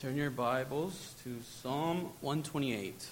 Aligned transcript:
Turn 0.00 0.16
your 0.16 0.30
Bibles 0.30 1.16
to 1.24 1.38
Psalm 1.42 2.12
128. 2.20 3.04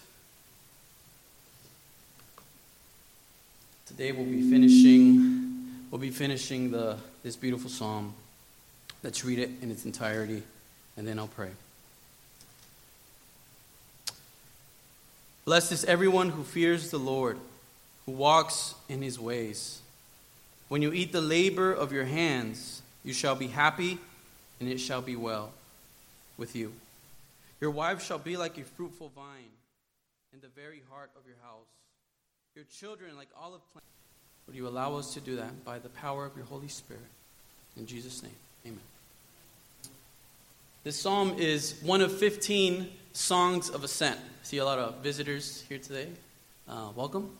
Today 3.87 4.13
we'll 4.13 4.25
be 4.25 4.49
finishing 4.49 5.83
we'll 5.91 6.01
be 6.01 6.11
finishing 6.11 6.71
the 6.71 6.97
this 7.25 7.35
beautiful 7.35 7.69
psalm. 7.69 8.15
Let's 9.03 9.25
read 9.25 9.41
it 9.41 9.51
in 9.63 9.73
its 9.73 9.85
entirety 9.85 10.45
and 10.97 11.09
then 11.09 11.19
I'll 11.19 11.27
pray. 11.27 11.51
Blessed 15.45 15.73
is 15.73 15.85
everyone 15.87 16.29
who 16.29 16.45
fears 16.45 16.93
the 16.93 16.99
Lord, 16.99 17.37
who 18.05 18.13
walks 18.13 18.77
in 18.89 19.03
his 19.03 19.19
ways. 19.19 19.81
When 20.69 20.83
you 20.83 20.93
eat 20.93 21.11
the 21.11 21.21
labor 21.21 21.73
of 21.73 21.93
your 21.93 22.05
hands, 22.05 22.81
you 23.03 23.13
shall 23.13 23.35
be 23.35 23.49
happy 23.49 23.99
and 24.61 24.69
it 24.69 24.79
shall 24.79 25.03
be 25.03 25.17
well 25.17 25.51
with 26.37 26.57
you. 26.57 26.73
Your 27.61 27.71
wife 27.71 28.03
shall 28.03 28.19
be 28.19 28.37
like 28.37 28.59
a 28.59 28.65
fruitful 28.65 29.11
vine 29.15 29.55
in 30.33 30.41
the 30.41 30.49
very 30.49 30.83
heart 30.91 31.11
of 31.17 31.27
your 31.27 31.37
house. 31.43 31.69
Your 32.55 32.65
children 32.65 33.17
like 33.17 33.29
olive 33.41 33.61
plants. 33.73 33.87
Would 34.47 34.57
you 34.57 34.69
allow 34.69 34.97
us 34.97 35.15
to 35.15 35.21
do 35.21 35.37
that 35.37 35.65
by 35.65 35.79
the 35.79 35.89
power 35.89 36.25
of 36.25 36.37
your 36.37 36.47
Holy 36.47 36.69
Spirit? 36.69 37.03
In 37.77 37.87
Jesus' 37.87 38.23
name, 38.23 38.33
amen. 38.65 38.81
This 40.85 40.97
psalm 40.97 41.35
is 41.39 41.81
one 41.83 42.01
of 42.01 42.17
15 42.17 42.89
songs 43.13 43.71
of 43.71 43.83
ascent. 43.83 44.19
I 44.21 44.45
see 44.45 44.59
a 44.59 44.65
lot 44.65 44.79
of 44.79 44.99
visitors 44.99 45.65
here 45.69 45.79
today. 45.79 46.09
Uh, 46.69 46.91
welcome. 46.95 47.31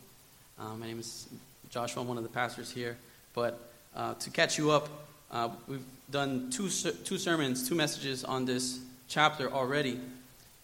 Uh, 0.59 0.75
my 0.75 0.87
name 0.87 0.99
is 0.99 1.27
Joshua, 1.69 2.01
I'm 2.01 2.07
one 2.07 2.17
of 2.17 2.23
the 2.23 2.29
pastors 2.29 2.71
here. 2.71 2.97
But 3.33 3.59
uh, 3.95 4.15
to 4.15 4.29
catch 4.29 4.57
you 4.57 4.71
up, 4.71 5.06
uh, 5.31 5.49
we've 5.67 5.83
done 6.09 6.49
two, 6.49 6.69
two 6.69 7.17
sermons, 7.17 7.67
two 7.67 7.75
messages 7.75 8.23
on 8.23 8.45
this 8.45 8.79
chapter 9.07 9.51
already. 9.51 9.99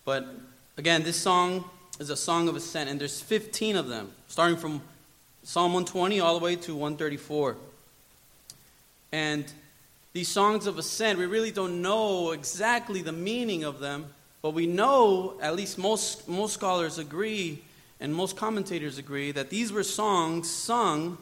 But 0.05 0.27
again, 0.77 1.03
this 1.03 1.17
song 1.17 1.65
is 1.99 2.09
a 2.09 2.15
song 2.15 2.47
of 2.47 2.55
ascent, 2.55 2.89
and 2.89 2.99
there's 2.99 3.21
15 3.21 3.75
of 3.75 3.87
them, 3.87 4.11
starting 4.27 4.57
from 4.57 4.81
Psalm 5.43 5.73
120 5.73 6.19
all 6.19 6.39
the 6.39 6.43
way 6.43 6.55
to 6.55 6.73
134. 6.73 7.57
And 9.11 9.45
these 10.13 10.29
songs 10.29 10.65
of 10.65 10.77
ascent, 10.77 11.19
we 11.19 11.25
really 11.25 11.51
don't 11.51 11.81
know 11.81 12.31
exactly 12.31 13.01
the 13.01 13.11
meaning 13.11 13.63
of 13.63 13.79
them, 13.79 14.05
but 14.41 14.51
we 14.51 14.65
know, 14.65 15.37
at 15.41 15.55
least 15.55 15.77
most, 15.77 16.27
most 16.27 16.53
scholars 16.53 16.97
agree, 16.97 17.61
and 17.99 18.13
most 18.13 18.37
commentators 18.37 18.97
agree, 18.97 19.31
that 19.31 19.49
these 19.49 19.71
were 19.71 19.83
songs 19.83 20.49
sung 20.49 21.17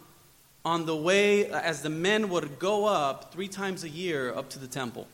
on 0.64 0.86
the 0.86 0.96
way 0.96 1.46
as 1.48 1.82
the 1.82 1.90
men 1.90 2.30
would 2.30 2.60
go 2.60 2.86
up 2.86 3.34
three 3.34 3.48
times 3.48 3.84
a 3.84 3.90
year 3.90 4.34
up 4.34 4.50
to 4.52 4.60
the 4.60 4.68
temple. 4.68 5.08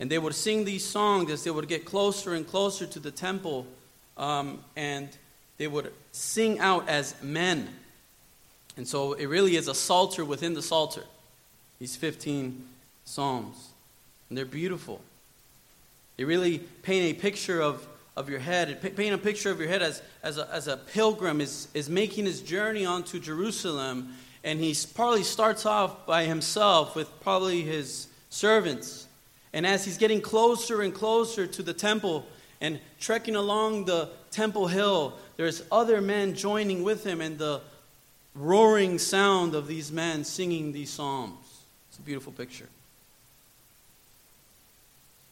And 0.00 0.10
they 0.10 0.18
would 0.18 0.34
sing 0.34 0.64
these 0.64 0.84
songs 0.84 1.30
as 1.30 1.44
they 1.44 1.50
would 1.50 1.68
get 1.68 1.84
closer 1.84 2.34
and 2.34 2.46
closer 2.46 2.86
to 2.86 3.00
the 3.00 3.10
temple. 3.10 3.66
Um, 4.16 4.60
and 4.76 5.08
they 5.58 5.66
would 5.66 5.92
sing 6.12 6.58
out 6.60 6.88
as 6.88 7.14
men. 7.22 7.68
And 8.76 8.86
so 8.86 9.14
it 9.14 9.26
really 9.26 9.56
is 9.56 9.66
a 9.66 9.74
psalter 9.74 10.24
within 10.24 10.54
the 10.54 10.62
psalter, 10.62 11.02
these 11.80 11.96
15 11.96 12.64
psalms. 13.04 13.70
And 14.28 14.38
they're 14.38 14.44
beautiful. 14.44 15.00
They 16.16 16.24
really 16.24 16.58
paint 16.58 17.16
a 17.16 17.20
picture 17.20 17.60
of, 17.60 17.86
of 18.18 18.28
your 18.28 18.40
head, 18.40 18.80
paint 18.96 19.14
a 19.14 19.18
picture 19.18 19.50
of 19.50 19.58
your 19.58 19.68
head 19.68 19.82
as, 19.82 20.02
as, 20.22 20.38
a, 20.38 20.48
as 20.52 20.68
a 20.68 20.76
pilgrim 20.76 21.40
is, 21.40 21.68
is 21.74 21.88
making 21.88 22.26
his 22.26 22.42
journey 22.42 22.84
onto 22.84 23.18
Jerusalem. 23.18 24.14
And 24.44 24.60
he 24.60 24.74
probably 24.94 25.22
starts 25.22 25.66
off 25.66 26.06
by 26.06 26.24
himself 26.24 26.94
with 26.94 27.08
probably 27.20 27.62
his 27.62 28.08
servants 28.30 29.08
and 29.52 29.66
as 29.66 29.84
he's 29.84 29.98
getting 29.98 30.20
closer 30.20 30.82
and 30.82 30.94
closer 30.94 31.46
to 31.46 31.62
the 31.62 31.72
temple 31.72 32.26
and 32.60 32.80
trekking 33.00 33.36
along 33.36 33.86
the 33.86 34.10
temple 34.30 34.66
hill, 34.66 35.14
there's 35.36 35.62
other 35.72 36.00
men 36.00 36.34
joining 36.34 36.82
with 36.82 37.04
him 37.04 37.20
and 37.20 37.38
the 37.38 37.60
roaring 38.34 38.98
sound 38.98 39.54
of 39.54 39.66
these 39.66 39.90
men 39.90 40.24
singing 40.24 40.72
these 40.72 40.90
psalms. 40.90 41.62
It's 41.88 41.98
a 41.98 42.02
beautiful 42.02 42.32
picture. 42.32 42.68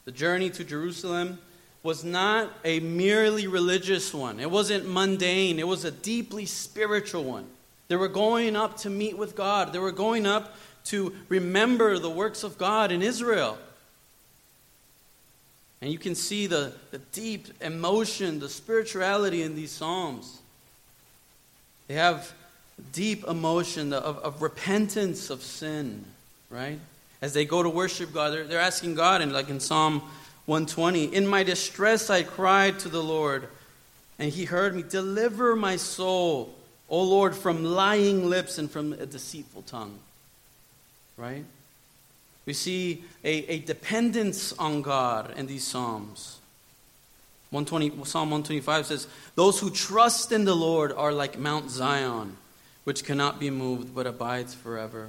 The 0.05 0.13
journey 0.13 0.51
to 0.51 0.65
Jerusalem 0.65 1.39
was 1.87 2.05
not 2.05 2.51
a 2.65 2.81
merely 2.81 3.47
religious 3.47 4.13
one. 4.13 4.41
It 4.41 4.51
wasn't 4.51 4.87
mundane. 4.87 5.59
It 5.59 5.67
was 5.67 5.85
a 5.85 5.91
deeply 5.91 6.45
spiritual 6.45 7.25
one. 7.25 7.47
They 7.89 7.97
were 7.97 8.09
going 8.09 8.57
up 8.57 8.77
to 8.79 8.91
meet 8.91 9.17
with 9.17 9.37
God. 9.37 9.73
They 9.73 9.79
were 9.79 9.93
going 9.93 10.27
up 10.27 10.57
to 10.87 11.15
remember 11.29 11.99
the 11.99 12.11
works 12.11 12.43
of 12.43 12.59
God 12.59 12.91
in 12.91 13.03
Israel. 13.03 13.57
And 15.81 15.93
you 15.93 15.99
can 15.99 16.15
see 16.15 16.49
the, 16.49 16.73
the 16.91 16.99
deep 16.99 17.47
emotion, 17.61 18.41
the 18.41 18.49
spirituality 18.49 19.43
in 19.43 19.55
these 19.55 19.71
Psalms. 19.71 20.41
They 21.87 21.95
have 21.95 22.33
deep 22.93 23.25
emotion 23.25 23.93
of, 23.93 24.19
of 24.19 24.43
repentance 24.43 25.31
of 25.31 25.43
sin, 25.43 26.05
right? 26.51 26.81
As 27.23 27.33
they 27.33 27.45
go 27.45 27.63
to 27.63 27.69
worship 27.69 28.13
God, 28.13 28.33
they're, 28.33 28.45
they're 28.45 28.61
asking 28.61 28.97
God, 28.97 29.21
and 29.21 29.33
like 29.33 29.49
in 29.49 29.61
Psalm 29.61 30.03
120, 30.47 31.15
In 31.15 31.27
my 31.27 31.43
distress 31.43 32.09
I 32.09 32.23
cried 32.23 32.79
to 32.81 32.89
the 32.89 33.03
Lord, 33.03 33.49
and 34.19 34.33
he 34.33 34.45
heard 34.45 34.75
me. 34.75 34.83
Deliver 34.83 35.57
my 35.57 35.77
soul, 35.77 36.55
O 36.89 37.03
Lord, 37.03 37.35
from 37.35 37.65
lying 37.65 38.31
lips 38.31 38.57
and 38.59 38.71
from 38.71 38.93
a 38.95 39.07
deceitful 39.07 39.63
tongue. 39.63 39.99
Right? 41.17 41.45
We 42.47 42.53
see 42.53 43.05
a, 43.25 43.53
a 43.53 43.59
dependence 43.59 44.53
on 44.53 44.83
God 44.83 45.35
in 45.37 45.47
these 45.47 45.67
Psalms. 45.67 46.39
120, 47.51 48.05
Psalm 48.05 48.31
125 48.31 48.87
says, 48.87 49.09
Those 49.35 49.61
who 49.61 49.71
trust 49.71 50.31
in 50.31 50.45
the 50.45 50.55
Lord 50.55 50.93
are 50.93 51.13
like 51.13 51.39
Mount 51.39 51.71
Zion, 51.71 52.37
which 52.85 53.05
cannot 53.05 53.41
be 53.41 53.51
moved 53.51 53.95
but 53.95 54.07
abides 54.07 54.55
forever. 54.55 55.09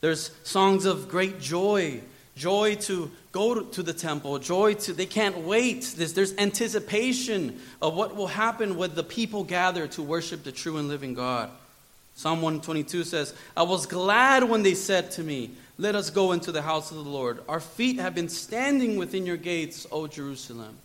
There's 0.00 0.30
songs 0.44 0.84
of 0.84 1.08
great 1.08 1.40
joy, 1.40 2.00
joy 2.36 2.74
to 2.76 3.10
go 3.32 3.62
to 3.62 3.82
the 3.82 3.94
temple, 3.94 4.38
joy 4.38 4.74
to, 4.74 4.92
they 4.92 5.06
can't 5.06 5.38
wait. 5.38 5.94
There's, 5.96 6.12
there's 6.12 6.36
anticipation 6.36 7.58
of 7.80 7.94
what 7.94 8.14
will 8.14 8.26
happen 8.26 8.76
when 8.76 8.94
the 8.94 9.02
people 9.02 9.42
gather 9.42 9.88
to 9.88 10.02
worship 10.02 10.44
the 10.44 10.52
true 10.52 10.76
and 10.76 10.88
living 10.88 11.14
God. 11.14 11.50
Psalm 12.14 12.42
122 12.42 13.04
says, 13.04 13.34
I 13.56 13.62
was 13.62 13.86
glad 13.86 14.44
when 14.44 14.62
they 14.62 14.74
said 14.74 15.10
to 15.12 15.22
me, 15.22 15.50
let 15.78 15.94
us 15.94 16.10
go 16.10 16.32
into 16.32 16.52
the 16.52 16.60
house 16.60 16.90
of 16.90 16.98
the 16.98 17.10
Lord. 17.10 17.40
Our 17.48 17.60
feet 17.60 17.98
have 17.98 18.14
been 18.14 18.28
standing 18.28 18.98
within 18.98 19.24
your 19.24 19.38
gates, 19.38 19.86
O 19.90 20.06
Jerusalem. 20.06 20.76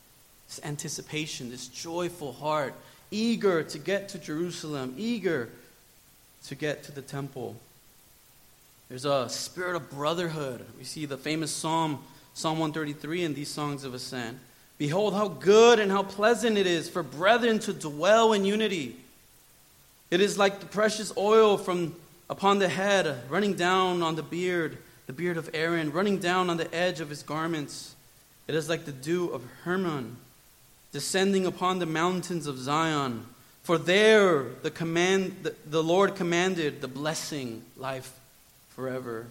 This 0.47 0.61
anticipation, 0.63 1.49
this 1.49 1.67
joyful 1.67 2.31
heart, 2.31 2.73
eager 3.11 3.63
to 3.63 3.77
get 3.77 4.09
to 4.09 4.19
Jerusalem, 4.19 4.95
eager 4.97 5.49
to 6.45 6.55
get 6.55 6.83
to 6.83 6.93
the 6.93 7.01
temple. 7.01 7.57
There's 8.87 9.03
a 9.03 9.27
spirit 9.27 9.75
of 9.75 9.89
brotherhood. 9.89 10.65
We 10.77 10.85
see 10.85 11.05
the 11.05 11.17
famous 11.17 11.51
Psalm, 11.51 12.01
Psalm 12.37 12.59
133, 12.59 13.23
and 13.23 13.35
these 13.35 13.49
songs 13.49 13.83
of 13.83 13.95
ascent. 13.95 14.37
Behold, 14.77 15.15
how 15.15 15.27
good 15.27 15.79
and 15.79 15.91
how 15.91 16.03
pleasant 16.03 16.55
it 16.55 16.67
is 16.67 16.87
for 16.87 17.01
brethren 17.01 17.57
to 17.57 17.73
dwell 17.73 18.31
in 18.33 18.45
unity. 18.45 18.95
It 20.11 20.21
is 20.21 20.37
like 20.37 20.59
the 20.59 20.67
precious 20.67 21.11
oil 21.17 21.57
from 21.57 21.95
upon 22.29 22.59
the 22.59 22.69
head, 22.69 23.23
running 23.27 23.55
down 23.55 24.03
on 24.03 24.15
the 24.15 24.21
beard 24.21 24.77
the 25.07 25.13
beard 25.13 25.37
of 25.37 25.49
Aaron, 25.53 25.91
running 25.91 26.19
down 26.19 26.51
on 26.51 26.57
the 26.57 26.71
edge 26.75 26.99
of 26.99 27.09
his 27.09 27.23
garments. 27.23 27.95
It 28.47 28.53
is 28.53 28.69
like 28.69 28.85
the 28.85 28.91
dew 28.91 29.29
of 29.29 29.41
Hermon, 29.63 30.17
descending 30.91 31.47
upon 31.47 31.79
the 31.79 31.87
mountains 31.87 32.45
of 32.45 32.59
Zion. 32.59 33.25
For 33.63 33.79
there 33.79 34.43
the, 34.61 34.69
command, 34.69 35.37
the, 35.41 35.55
the 35.65 35.81
Lord 35.81 36.15
commanded 36.15 36.81
the 36.81 36.87
blessing, 36.87 37.63
life 37.77 38.13
forever. 38.69 39.25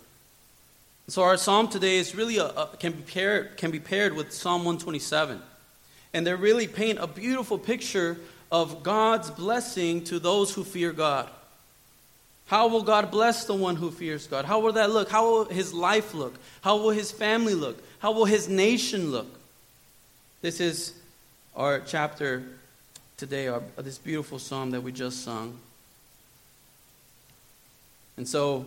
So 1.09 1.23
our 1.23 1.37
psalm 1.37 1.69
today 1.69 1.99
is 1.99 2.15
really 2.17 2.39
a, 2.39 2.47
a, 2.47 2.71
can, 2.79 2.93
be 2.93 3.03
paired, 3.03 3.57
can 3.57 3.71
be 3.71 3.79
paired 3.79 4.13
with 4.13 4.33
Psalm 4.33 4.65
127. 4.65 5.41
And 6.13 6.27
they 6.27 6.35
really 6.35 6.67
paint 6.67 6.99
a 6.99 7.07
beautiful 7.07 7.59
picture 7.59 8.17
of 8.51 8.83
God's 8.83 9.31
blessing 9.31 10.03
to 10.05 10.19
those 10.19 10.53
who 10.53 10.65
fear 10.65 10.93
God. 10.93 11.29
How 12.47 12.69
will 12.69 12.83
God 12.83 13.11
bless 13.11 13.45
the 13.45 13.55
one 13.55 13.77
who 13.77 13.91
fears 13.91 14.27
God? 14.27 14.45
How 14.45 14.61
will 14.61 14.73
that 14.73 14.91
look? 14.91 15.09
How 15.09 15.31
will 15.31 15.45
his 15.47 15.75
life 15.75 16.15
look? 16.15 16.35
How 16.61 16.77
will 16.77 16.91
his 16.91 17.11
family 17.11 17.55
look? 17.55 17.83
How 17.99 18.13
will 18.13 18.25
his 18.25 18.49
nation 18.49 19.11
look? 19.11 19.29
This 20.43 20.61
is 20.61 20.93
our 21.57 21.81
chapter 21.81 22.45
today, 23.17 23.49
our, 23.49 23.63
this 23.79 23.99
beautiful 23.99 24.39
psalm 24.39 24.71
that 24.73 24.81
we 24.81 24.93
just 24.93 25.25
sung. 25.25 25.59
And 28.17 28.29
so, 28.29 28.67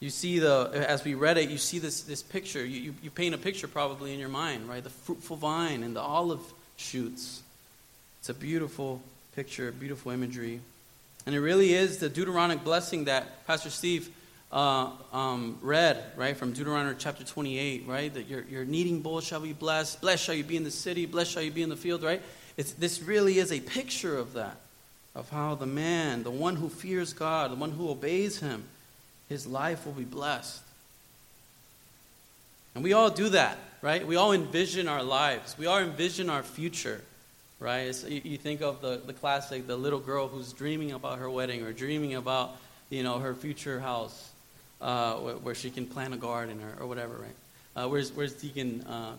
you 0.00 0.10
see 0.10 0.38
the, 0.38 0.70
as 0.88 1.04
we 1.04 1.14
read 1.14 1.38
it, 1.38 1.48
you 1.48 1.58
see 1.58 1.78
this, 1.78 2.02
this 2.02 2.22
picture. 2.22 2.64
You, 2.64 2.80
you, 2.80 2.94
you 3.02 3.10
paint 3.10 3.34
a 3.34 3.38
picture 3.38 3.66
probably 3.66 4.12
in 4.12 4.20
your 4.20 4.28
mind, 4.28 4.68
right? 4.68 4.84
The 4.84 4.90
fruitful 4.90 5.36
vine 5.36 5.82
and 5.82 5.96
the 5.96 6.02
olive 6.02 6.42
shoots. 6.76 7.42
It's 8.20 8.28
a 8.28 8.34
beautiful 8.34 9.00
picture, 9.34 9.72
beautiful 9.72 10.12
imagery. 10.12 10.60
And 11.24 11.34
it 11.34 11.40
really 11.40 11.72
is 11.72 11.98
the 11.98 12.08
Deuteronomic 12.10 12.62
blessing 12.62 13.04
that 13.04 13.46
Pastor 13.46 13.70
Steve 13.70 14.10
uh, 14.52 14.90
um, 15.12 15.58
read, 15.60 16.02
right, 16.16 16.36
from 16.36 16.52
Deuteronomy 16.52 16.94
chapter 16.98 17.24
28, 17.24 17.84
right, 17.86 18.12
that 18.14 18.28
your, 18.28 18.42
your 18.42 18.64
kneading 18.64 19.00
bowl 19.00 19.20
shall 19.20 19.40
be 19.40 19.52
blessed, 19.52 20.00
blessed 20.00 20.24
shall 20.24 20.34
you 20.34 20.44
be 20.44 20.56
in 20.56 20.64
the 20.64 20.70
city, 20.70 21.04
blessed 21.06 21.32
shall 21.32 21.42
you 21.42 21.50
be 21.50 21.62
in 21.62 21.68
the 21.68 21.76
field, 21.76 22.02
right? 22.02 22.22
It's, 22.56 22.72
this 22.72 23.02
really 23.02 23.38
is 23.38 23.50
a 23.50 23.60
picture 23.60 24.16
of 24.16 24.34
that, 24.34 24.56
of 25.14 25.28
how 25.30 25.56
the 25.56 25.66
man, 25.66 26.22
the 26.22 26.30
one 26.30 26.56
who 26.56 26.68
fears 26.68 27.12
God, 27.12 27.50
the 27.50 27.56
one 27.56 27.72
who 27.72 27.90
obeys 27.90 28.38
him, 28.40 28.64
his 29.28 29.46
life 29.46 29.86
will 29.86 29.92
be 29.92 30.04
blessed. 30.04 30.62
And 32.74 32.84
we 32.84 32.92
all 32.92 33.10
do 33.10 33.30
that, 33.30 33.58
right? 33.82 34.06
We 34.06 34.16
all 34.16 34.32
envision 34.32 34.86
our 34.86 35.02
lives. 35.02 35.56
We 35.58 35.66
all 35.66 35.78
envision 35.78 36.28
our 36.28 36.42
future, 36.42 37.00
right? 37.58 37.92
You, 38.06 38.20
you, 38.22 38.36
think 38.36 38.60
of 38.60 38.82
the, 38.82 39.00
the 39.04 39.14
classic, 39.14 39.66
the 39.66 39.76
little 39.76 39.98
girl 39.98 40.28
who's 40.28 40.52
dreaming 40.52 40.92
about 40.92 41.18
her 41.18 41.30
wedding 41.30 41.62
or 41.62 41.72
dreaming 41.72 42.14
about, 42.14 42.56
you 42.90 43.02
know, 43.02 43.18
her 43.18 43.34
future 43.34 43.80
house 43.80 44.30
uh, 44.80 45.14
where, 45.14 45.34
where, 45.36 45.54
she 45.54 45.70
can 45.70 45.86
plant 45.86 46.12
a 46.12 46.18
garden 46.18 46.60
or, 46.62 46.84
or 46.84 46.86
whatever, 46.86 47.14
right? 47.14 47.84
Uh, 47.84 47.88
where's, 47.88 48.12
where's 48.12 48.34
Deacon, 48.34 48.82
uh, 48.82 49.12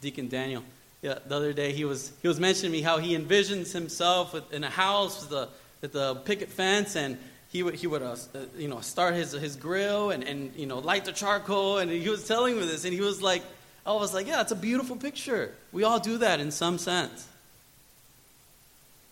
Deacon 0.00 0.28
Daniel? 0.28 0.62
Yeah, 1.02 1.18
the 1.26 1.34
other 1.34 1.52
day 1.52 1.72
he 1.72 1.84
was, 1.84 2.12
he 2.22 2.28
was 2.28 2.38
mentioning 2.38 2.72
to 2.72 2.78
me 2.78 2.82
how 2.82 2.98
he 2.98 3.16
envisions 3.16 3.72
himself 3.72 4.34
with, 4.34 4.52
in 4.52 4.62
a 4.62 4.70
house 4.70 5.22
with 5.22 5.30
the, 5.30 5.48
with 5.80 5.92
the 5.92 6.14
picket 6.14 6.48
fence 6.48 6.94
and 6.94 7.18
he 7.50 7.64
would, 7.64 7.74
he 7.74 7.86
would 7.86 8.02
uh, 8.02 8.16
uh, 8.34 8.38
you 8.56 8.68
know, 8.68 8.80
start 8.80 9.14
his, 9.14 9.32
his 9.32 9.56
grill 9.56 10.10
and, 10.10 10.22
and, 10.22 10.54
you 10.54 10.66
know, 10.66 10.78
light 10.78 11.04
the 11.04 11.12
charcoal. 11.12 11.78
And 11.78 11.90
he 11.90 12.08
was 12.08 12.26
telling 12.26 12.56
me 12.56 12.64
this, 12.64 12.84
and 12.84 12.94
he 12.94 13.00
was 13.00 13.20
like, 13.20 13.42
I 13.84 13.92
was 13.92 14.14
like, 14.14 14.28
yeah, 14.28 14.40
it's 14.40 14.52
a 14.52 14.56
beautiful 14.56 14.94
picture. 14.94 15.52
We 15.72 15.82
all 15.82 15.98
do 15.98 16.18
that 16.18 16.38
in 16.38 16.52
some 16.52 16.78
sense. 16.78 17.26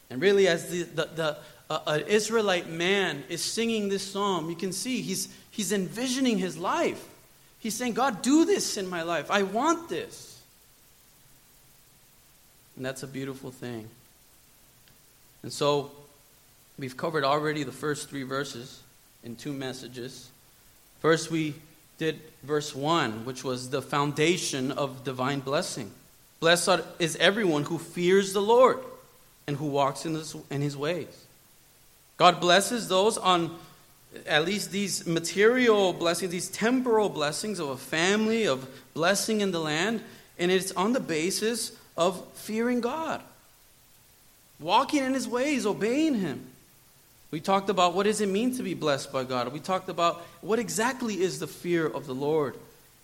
And 0.08 0.22
really, 0.22 0.46
as 0.46 0.70
the, 0.70 0.82
the, 0.84 1.08
the 1.16 1.36
uh, 1.68 1.98
Israelite 2.06 2.68
man 2.68 3.24
is 3.28 3.42
singing 3.42 3.88
this 3.88 4.02
psalm, 4.02 4.48
you 4.48 4.56
can 4.56 4.72
see 4.72 5.02
he's, 5.02 5.28
he's 5.50 5.72
envisioning 5.72 6.38
his 6.38 6.56
life. 6.56 7.04
He's 7.58 7.74
saying, 7.74 7.94
God, 7.94 8.22
do 8.22 8.44
this 8.44 8.76
in 8.76 8.88
my 8.88 9.02
life. 9.02 9.32
I 9.32 9.42
want 9.42 9.88
this. 9.88 10.40
And 12.76 12.86
that's 12.86 13.02
a 13.02 13.08
beautiful 13.08 13.50
thing. 13.50 13.88
And 15.42 15.52
so, 15.52 15.90
We've 16.78 16.96
covered 16.96 17.24
already 17.24 17.64
the 17.64 17.72
first 17.72 18.08
three 18.08 18.22
verses 18.22 18.80
in 19.24 19.36
two 19.36 19.52
messages. 19.52 20.30
First, 21.00 21.30
we 21.30 21.54
did 21.98 22.20
verse 22.44 22.74
1, 22.74 23.24
which 23.24 23.42
was 23.42 23.70
the 23.70 23.82
foundation 23.82 24.70
of 24.70 25.02
divine 25.02 25.40
blessing. 25.40 25.90
Blessed 26.38 26.80
is 27.00 27.16
everyone 27.16 27.64
who 27.64 27.78
fears 27.78 28.32
the 28.32 28.40
Lord 28.40 28.78
and 29.48 29.56
who 29.56 29.66
walks 29.66 30.06
in 30.06 30.14
his, 30.14 30.36
in 30.50 30.60
his 30.60 30.76
ways. 30.76 31.24
God 32.16 32.40
blesses 32.40 32.88
those 32.88 33.18
on 33.18 33.56
at 34.26 34.44
least 34.44 34.70
these 34.70 35.06
material 35.06 35.92
blessings, 35.92 36.30
these 36.30 36.48
temporal 36.48 37.08
blessings 37.08 37.58
of 37.58 37.68
a 37.68 37.76
family, 37.76 38.46
of 38.46 38.68
blessing 38.94 39.40
in 39.40 39.50
the 39.50 39.60
land, 39.60 40.02
and 40.38 40.50
it's 40.50 40.72
on 40.72 40.92
the 40.92 41.00
basis 41.00 41.72
of 41.96 42.24
fearing 42.34 42.80
God, 42.80 43.20
walking 44.60 45.02
in 45.02 45.14
his 45.14 45.28
ways, 45.28 45.66
obeying 45.66 46.14
him. 46.14 46.46
We 47.30 47.40
talked 47.40 47.68
about 47.68 47.94
what 47.94 48.04
does 48.04 48.20
it 48.20 48.28
mean 48.28 48.56
to 48.56 48.62
be 48.62 48.74
blessed 48.74 49.12
by 49.12 49.24
God. 49.24 49.52
We 49.52 49.60
talked 49.60 49.90
about 49.90 50.22
what 50.40 50.58
exactly 50.58 51.20
is 51.20 51.38
the 51.38 51.46
fear 51.46 51.86
of 51.86 52.06
the 52.06 52.14
Lord. 52.14 52.54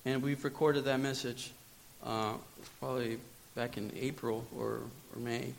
And 0.07 0.23
we've 0.23 0.43
recorded 0.45 0.85
that 0.85 1.01
message 1.01 1.51
uh, 2.05 2.35
probably 2.81 3.19
back 3.55 3.77
in 3.77 3.93
April 3.99 4.47
or, 4.59 4.81
or 5.15 5.19
May. 5.19 5.53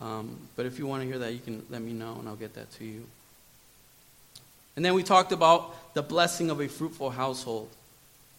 Um, 0.00 0.36
but 0.56 0.66
if 0.66 0.78
you 0.78 0.86
want 0.86 1.02
to 1.02 1.08
hear 1.08 1.18
that, 1.18 1.32
you 1.32 1.38
can 1.38 1.64
let 1.70 1.80
me 1.80 1.92
know 1.92 2.16
and 2.18 2.28
I'll 2.28 2.36
get 2.36 2.54
that 2.54 2.70
to 2.78 2.84
you. 2.84 3.04
And 4.74 4.84
then 4.84 4.94
we 4.94 5.02
talked 5.02 5.32
about 5.32 5.94
the 5.94 6.02
blessing 6.02 6.50
of 6.50 6.60
a 6.60 6.66
fruitful 6.66 7.10
household. 7.10 7.68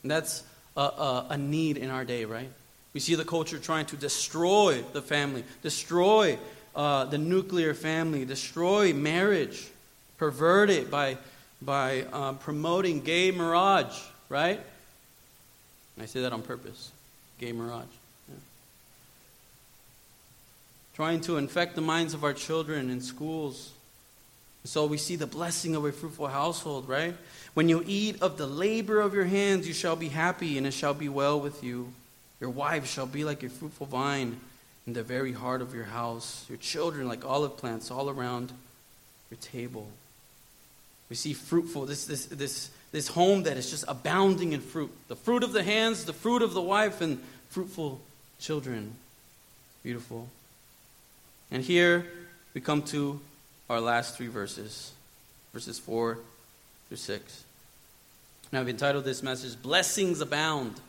And 0.02 0.12
that's 0.12 0.44
a, 0.76 0.82
a, 0.82 1.28
a 1.32 1.38
need 1.38 1.78
in 1.78 1.90
our 1.90 2.04
day, 2.04 2.26
right? 2.26 2.50
We 2.94 3.00
see 3.00 3.16
the 3.16 3.26
culture 3.26 3.60
trying 3.60 3.86
to 3.88 3.96
destroy 3.96 4.84
the 4.94 5.02
family, 5.02 5.44
destroy 5.62 6.38
uh, 6.76 7.06
the 7.06 7.18
nuclear 7.18 7.74
family, 7.74 8.26
destroy 8.26 8.94
marriage, 8.94 9.68
pervert 10.18 10.70
it 10.70 10.90
by, 10.90 11.18
by 11.62 12.06
uh, 12.12 12.34
promoting 12.34 13.02
gay 13.02 13.32
mirage, 13.32 14.00
right? 14.30 14.60
I 16.00 16.06
say 16.06 16.22
that 16.22 16.34
on 16.34 16.42
purpose 16.42 16.92
gay 17.40 17.52
mirage. 17.52 17.86
Trying 20.96 21.22
to 21.22 21.38
infect 21.38 21.76
the 21.76 21.82
minds 21.82 22.14
of 22.14 22.24
our 22.24 22.34
children 22.34 22.90
in 22.90 23.02
schools. 23.02 23.72
So 24.64 24.86
we 24.86 24.98
see 24.98 25.16
the 25.16 25.28
blessing 25.28 25.76
of 25.76 25.84
a 25.84 25.92
fruitful 25.92 26.28
household, 26.28 26.88
right? 26.88 27.16
When 27.54 27.68
you 27.68 27.84
eat 27.86 28.22
of 28.22 28.38
the 28.38 28.46
labor 28.46 29.02
of 29.02 29.14
your 29.14 29.26
hands, 29.26 29.68
you 29.68 29.74
shall 29.74 29.96
be 29.96 30.10
happy, 30.10 30.58
and 30.58 30.66
it 30.66 30.72
shall 30.72 30.94
be 30.94 31.10
well 31.10 31.40
with 31.40 31.64
you. 31.64 31.92
Your 32.40 32.52
wife 32.52 32.88
shall 32.88 33.08
be 33.08 33.24
like 33.24 33.44
a 33.44 33.50
fruitful 33.50 33.88
vine 33.88 34.40
in 34.86 34.94
the 34.94 35.04
very 35.04 35.32
heart 35.32 35.62
of 35.62 35.74
your 35.74 35.86
house, 35.86 36.46
your 36.50 36.58
children 36.58 37.08
like 37.08 37.26
olive 37.26 37.58
plants 37.58 37.90
all 37.90 38.10
around 38.10 38.52
your 39.32 39.40
table. 39.40 39.88
We 41.10 41.16
see 41.16 41.34
fruitful, 41.34 41.86
this, 41.86 42.06
this, 42.06 42.26
this, 42.26 42.70
this 42.92 43.08
home 43.08 43.44
that 43.44 43.58
is 43.58 43.70
just 43.70 43.86
abounding 43.88 44.54
in 44.54 44.62
fruit. 44.62 44.92
The 45.08 45.16
fruit 45.16 45.44
of 45.44 45.54
the 45.54 45.64
hands, 45.64 46.06
the 46.06 46.14
fruit 46.14 46.42
of 46.42 46.54
the 46.54 46.62
wife, 46.62 47.02
and 47.02 47.22
fruitful 47.50 48.02
children. 48.40 48.96
Beautiful. 49.84 50.28
And 51.52 51.64
here 51.64 52.06
we 52.54 52.62
come 52.62 52.82
to 52.84 53.22
our 53.70 53.80
last 53.80 54.18
three 54.18 54.28
verses, 54.28 54.92
verses 55.54 55.80
4 55.80 56.18
through 56.88 56.98
6. 56.98 57.44
Now 58.52 58.62
I've 58.62 58.70
entitled 58.70 59.06
this 59.06 59.24
message, 59.24 59.62
Blessings 59.62 60.22
Abound. 60.22 60.80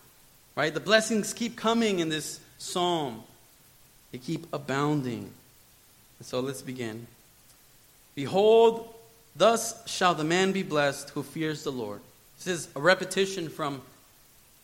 Right? 0.56 0.72
The 0.72 0.80
blessings 0.80 1.32
keep 1.32 1.56
coming 1.56 1.98
in 1.98 2.08
this 2.08 2.40
psalm. 2.58 3.24
They 4.14 4.18
keep 4.18 4.46
abounding. 4.52 5.28
And 6.20 6.26
so 6.26 6.38
let's 6.38 6.62
begin. 6.62 7.08
Behold, 8.14 8.94
thus 9.34 9.82
shall 9.90 10.14
the 10.14 10.22
man 10.22 10.52
be 10.52 10.62
blessed 10.62 11.10
who 11.10 11.24
fears 11.24 11.64
the 11.64 11.72
Lord. 11.72 12.00
This 12.38 12.46
is 12.46 12.68
a 12.76 12.80
repetition 12.80 13.48
from 13.48 13.82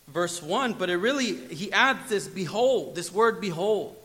verse 0.06 0.40
1, 0.40 0.74
but 0.74 0.88
it 0.88 0.98
really, 0.98 1.34
he 1.52 1.72
adds 1.72 2.08
this 2.08 2.28
behold, 2.28 2.94
this 2.94 3.12
word 3.12 3.40
behold. 3.40 3.96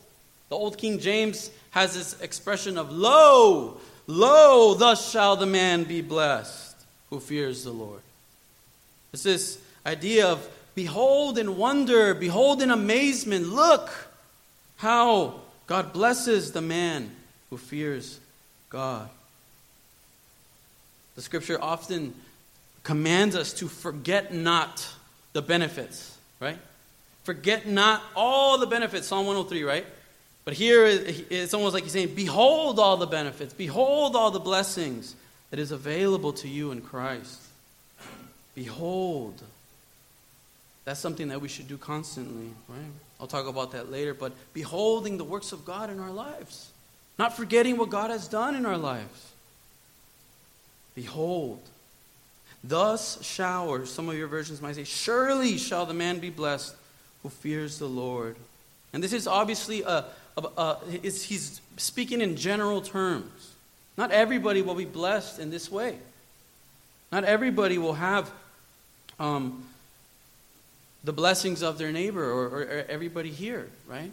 The 0.50 0.56
Old 0.56 0.80
King 0.80 0.98
James 0.98 1.52
has 1.70 1.94
this 1.94 2.20
expression 2.22 2.76
of 2.80 2.92
lo, 2.92 3.78
lo, 4.08 4.74
thus 4.74 5.12
shall 5.12 5.36
the 5.36 5.46
man 5.46 5.84
be 5.84 6.02
blessed 6.02 6.76
who 7.12 7.20
fears 7.20 7.64
the 7.64 7.72
Lord. 7.72 8.02
It's 9.14 9.22
this 9.22 9.60
idea 9.86 10.26
of 10.26 10.50
behold 10.74 11.38
in 11.38 11.56
wonder, 11.56 12.16
behold 12.16 12.64
in 12.64 12.72
amazement, 12.72 13.50
look 13.50 13.92
how 14.78 15.42
God 15.68 15.94
blesses 15.94 16.52
the 16.52 16.62
man 16.62 17.12
who 17.50 17.58
fears 17.58 18.20
God. 18.70 19.10
The 21.16 21.22
scripture 21.22 21.58
often 21.62 22.14
commands 22.84 23.36
us 23.36 23.54
to 23.54 23.68
forget 23.68 24.34
not 24.34 24.88
the 25.34 25.42
benefits, 25.42 26.18
right? 26.40 26.60
Forget 27.24 27.68
not 27.68 28.04
all 28.16 28.58
the 28.58 28.68
benefits, 28.68 29.08
Psalm 29.08 29.26
103, 29.26 29.64
right? 29.64 29.86
But 30.44 30.54
here 30.54 30.86
it's 30.86 31.54
almost 31.54 31.74
like 31.74 31.84
he's 31.84 31.94
saying, 31.94 32.14
Behold 32.14 32.78
all 32.78 32.98
the 32.98 33.08
benefits, 33.08 33.54
behold 33.54 34.16
all 34.16 34.30
the 34.30 34.40
blessings 34.40 35.16
that 35.50 35.60
is 35.60 35.72
available 35.72 36.34
to 36.34 36.48
you 36.48 36.72
in 36.72 36.82
Christ. 36.82 37.42
Behold. 38.54 39.42
That's 40.86 41.00
something 41.00 41.30
that 41.30 41.42
we 41.42 41.48
should 41.48 41.68
do 41.68 41.78
constantly, 41.78 42.50
right? 42.70 42.80
I'll 43.20 43.28
talk 43.28 43.48
about 43.48 43.72
that 43.72 43.92
later, 43.92 44.14
but 44.14 44.34
beholding 44.54 45.18
the 45.18 45.24
works 45.24 45.52
of 45.52 45.66
God 45.66 45.90
in 45.90 46.00
our 46.00 46.12
lives, 46.12 46.72
not 47.18 47.36
forgetting 47.36 47.78
what 47.78 47.90
God 47.90 48.12
has 48.12 48.28
done 48.28 48.56
in 48.56 48.66
our 48.66 48.78
lives. 48.78 49.32
Behold, 50.96 51.62
thus 52.64 53.24
shall, 53.24 53.70
or 53.70 53.86
some 53.86 54.10
of 54.10 54.16
your 54.16 54.28
versions 54.28 54.62
might 54.62 54.76
say, 54.76 54.84
surely 54.84 55.58
shall 55.58 55.86
the 55.86 55.94
man 55.94 56.20
be 56.20 56.30
blessed 56.30 56.76
who 57.24 57.30
fears 57.30 57.80
the 57.80 57.88
Lord. 57.88 58.36
And 58.94 59.04
this 59.04 59.14
is 59.14 59.28
obviously 59.28 59.82
a, 59.84 60.06
a, 60.38 60.42
a 60.58 60.78
he's 61.02 61.62
speaking 61.78 62.22
in 62.22 62.36
general 62.36 62.82
terms. 62.82 63.54
Not 63.98 64.12
everybody 64.12 64.62
will 64.62 64.76
be 64.76 64.86
blessed 64.86 65.40
in 65.40 65.50
this 65.50 65.72
way. 65.72 65.98
Not 67.12 67.24
everybody 67.24 67.78
will 67.78 67.94
have 67.94 68.30
um, 69.20 69.64
the 71.06 71.14
blessings 71.14 71.62
of 71.62 71.78
their 71.78 71.92
neighbor 71.92 72.24
or, 72.24 72.46
or, 72.48 72.86
everybody 72.90 73.30
here, 73.30 73.70
right? 73.88 74.12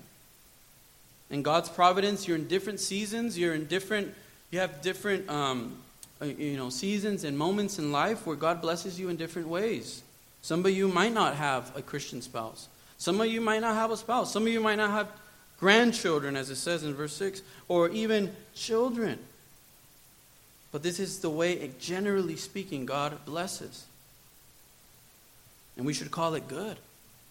In 1.30 1.42
God's 1.42 1.70
providence, 1.70 2.28
you're 2.28 2.37
in 2.37 2.46
different 2.46 2.80
seasons. 2.80 3.38
You're 3.38 3.54
in 3.54 3.64
different. 3.64 4.14
You 4.50 4.61
have 4.61 4.82
different, 4.82 5.28
um, 5.30 5.78
uh, 6.20 6.26
you 6.26 6.58
know, 6.58 6.68
seasons 6.68 7.25
and 7.25 7.37
moments 7.37 7.78
in 7.78 7.90
life 7.90 8.26
where 8.26 8.37
God 8.37 8.61
blesses 8.61 9.00
you 9.00 9.08
in 9.08 9.16
different 9.16 9.49
ways. 9.49 10.02
Some 10.42 10.64
of 10.66 10.72
you 10.72 10.88
might 10.88 11.14
not 11.14 11.37
have 11.37 11.75
a 11.75 11.80
Christian 11.80 12.20
spouse. 12.20 12.68
Some 12.99 13.20
of 13.20 13.26
you 13.26 13.40
might 13.40 13.62
not 13.62 13.75
have 13.75 13.90
a 13.90 13.96
spouse. 13.96 14.30
Some 14.30 14.42
of 14.42 14.49
you 14.52 14.61
might 14.61 14.76
not 14.76 14.90
have 14.90 15.08
grandchildren, 15.58 16.37
as 16.37 16.50
it 16.50 16.56
says 16.56 16.84
in 16.84 16.92
verse 16.92 17.14
6, 17.14 17.40
or 17.68 17.88
even 17.88 18.34
children. 18.54 19.18
But 20.70 20.82
this 20.82 21.00
is 21.00 21.20
the 21.20 21.30
way, 21.30 21.70
generally 21.80 22.37
speaking, 22.37 22.84
God 22.84 23.25
blesses. 23.25 23.87
And 25.76 25.87
we 25.87 25.95
should 25.95 26.11
call 26.11 26.35
it 26.35 26.49
good. 26.49 26.76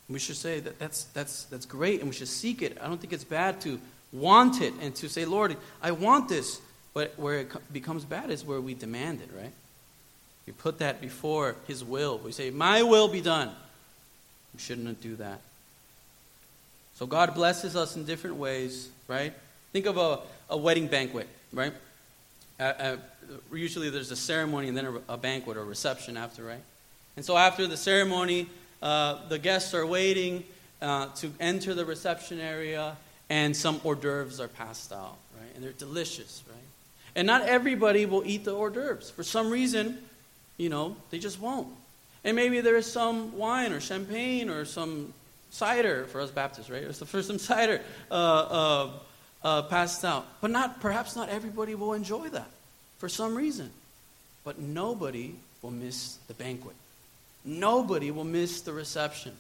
We 0.10 0.20
should 0.20 0.36
say 0.36 0.60
that 0.60 0.78
that's, 0.78 1.06
that's, 1.06 1.44
that's 1.46 1.66
great 1.66 2.02
and 2.02 2.10
we 2.10 2.16
should 2.16 2.28
seek 2.28 2.62
it. 2.62 2.78
I 2.82 2.88
don't 2.88 3.00
think 3.00 3.14
it's 3.14 3.24
bad 3.24 3.62
to 3.62 3.80
want 4.12 4.62
it 4.62 4.74
and 4.82 4.94
to 4.96 5.08
say, 5.08 5.26
Lord, 5.26 5.56
I 5.82 5.92
want 5.92 6.28
this. 6.28 6.60
But 6.94 7.14
where 7.18 7.40
it 7.40 7.74
becomes 7.74 8.04
bad 8.04 8.30
is 8.30 8.44
where 8.44 8.60
we 8.60 8.74
demand 8.74 9.22
it, 9.22 9.30
right? 9.36 9.54
We 10.46 10.54
put 10.54 10.80
that 10.80 11.00
before 11.00 11.56
His 11.68 11.84
will. 11.84 12.18
We 12.18 12.32
say, 12.34 12.50
My 12.50 12.84
will 12.84 13.08
be 13.08 13.22
done. 13.22 13.52
We 14.54 14.60
shouldn't 14.60 15.00
do 15.02 15.16
that. 15.16 15.40
So 16.96 17.06
God 17.06 17.34
blesses 17.34 17.76
us 17.76 17.96
in 17.96 18.06
different 18.06 18.36
ways, 18.36 18.90
right? 19.08 19.34
Think 19.72 19.86
of 19.86 19.98
a, 19.98 20.20
a 20.50 20.58
wedding 20.58 20.88
banquet, 20.88 21.28
right? 21.54 21.74
Uh, 22.60 22.64
uh, 22.64 22.98
usually 23.54 23.90
there's 23.90 24.12
a 24.12 24.16
ceremony 24.16 24.68
and 24.68 24.78
then 24.78 24.86
a, 24.86 25.14
a, 25.14 25.18
banquet 25.18 25.58
or 25.58 25.64
reception 25.64 26.18
after, 26.18 26.44
right? 26.44 26.62
And 27.16 27.26
so 27.26 27.38
after 27.38 27.68
the 27.68 27.78
ceremony, 27.78 28.48
uh, 28.82 29.28
the 29.28 29.38
guests 29.38 29.74
are 29.74 29.86
waiting 29.86 30.44
uh, 30.82 31.08
to 31.16 31.32
enter 31.40 31.74
the 31.74 31.86
reception 31.86 32.40
area, 32.40 32.98
and 33.30 33.56
some 33.56 33.80
hors 33.84 33.96
d'oeuvres 33.96 34.40
are 34.40 34.48
passed 34.48 34.92
out, 34.92 35.18
right? 35.40 35.56
And 35.56 35.64
they're 35.64 35.72
delicious, 35.74 36.44
right? 36.50 36.58
And 37.16 37.28
not 37.28 37.44
everybody 37.44 38.06
will 38.06 38.24
eat 38.26 38.46
the 38.46 38.56
hors 38.56 38.72
d'oeuvres. 38.72 39.12
For 39.12 39.24
some 39.24 39.50
reason, 39.50 39.98
you 40.58 40.70
know, 40.70 40.96
they 41.10 41.20
just 41.20 41.40
won't. 41.40 41.68
And 42.24 42.36
maybe 42.36 42.62
there 42.62 42.76
is 42.76 42.92
some 42.92 43.38
wine 43.38 43.74
or 43.74 43.80
champagne 43.80 44.50
or 44.50 44.66
some 44.66 45.14
cider 45.50 46.06
for 46.06 46.22
us 46.22 46.32
Baptists, 46.32 46.70
right? 46.70 46.84
It's 46.84 47.00
the 47.00 47.06
first 47.06 47.28
some 47.28 47.40
cider 47.40 47.82
uh, 48.10 48.14
uh, 48.14 48.90
uh, 49.44 49.62
passed 49.64 50.06
out. 50.06 50.26
But 50.40 50.52
not 50.52 50.82
perhaps 50.82 51.16
not 51.16 51.30
everybody 51.30 51.76
will 51.76 51.94
enjoy 51.94 52.30
that 52.30 52.50
for 53.00 53.10
some 53.10 53.36
reason. 53.36 53.70
But 54.44 54.60
nobody 54.60 55.36
will 55.62 55.72
miss 55.72 56.18
the 56.28 56.34
banquet. 56.34 56.76
Nobody 57.44 58.12
will 58.12 58.24
miss 58.24 58.62
the 58.62 58.74
reception, 58.74 59.34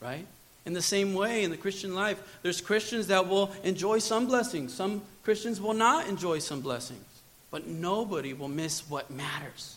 right? 0.00 0.26
In 0.66 0.72
the 0.72 0.82
same 0.82 1.14
way, 1.14 1.42
in 1.42 1.50
the 1.50 1.56
Christian 1.56 1.94
life, 1.94 2.38
there's 2.42 2.60
Christians 2.60 3.06
that 3.06 3.28
will 3.28 3.50
enjoy 3.64 3.98
some 3.98 4.26
blessings. 4.26 4.74
Some 4.74 5.02
Christians 5.24 5.60
will 5.60 5.74
not 5.74 6.06
enjoy 6.06 6.38
some 6.38 6.60
blessings. 6.60 7.04
But 7.50 7.66
nobody 7.66 8.32
will 8.32 8.48
miss 8.48 8.88
what 8.88 9.10
matters, 9.10 9.76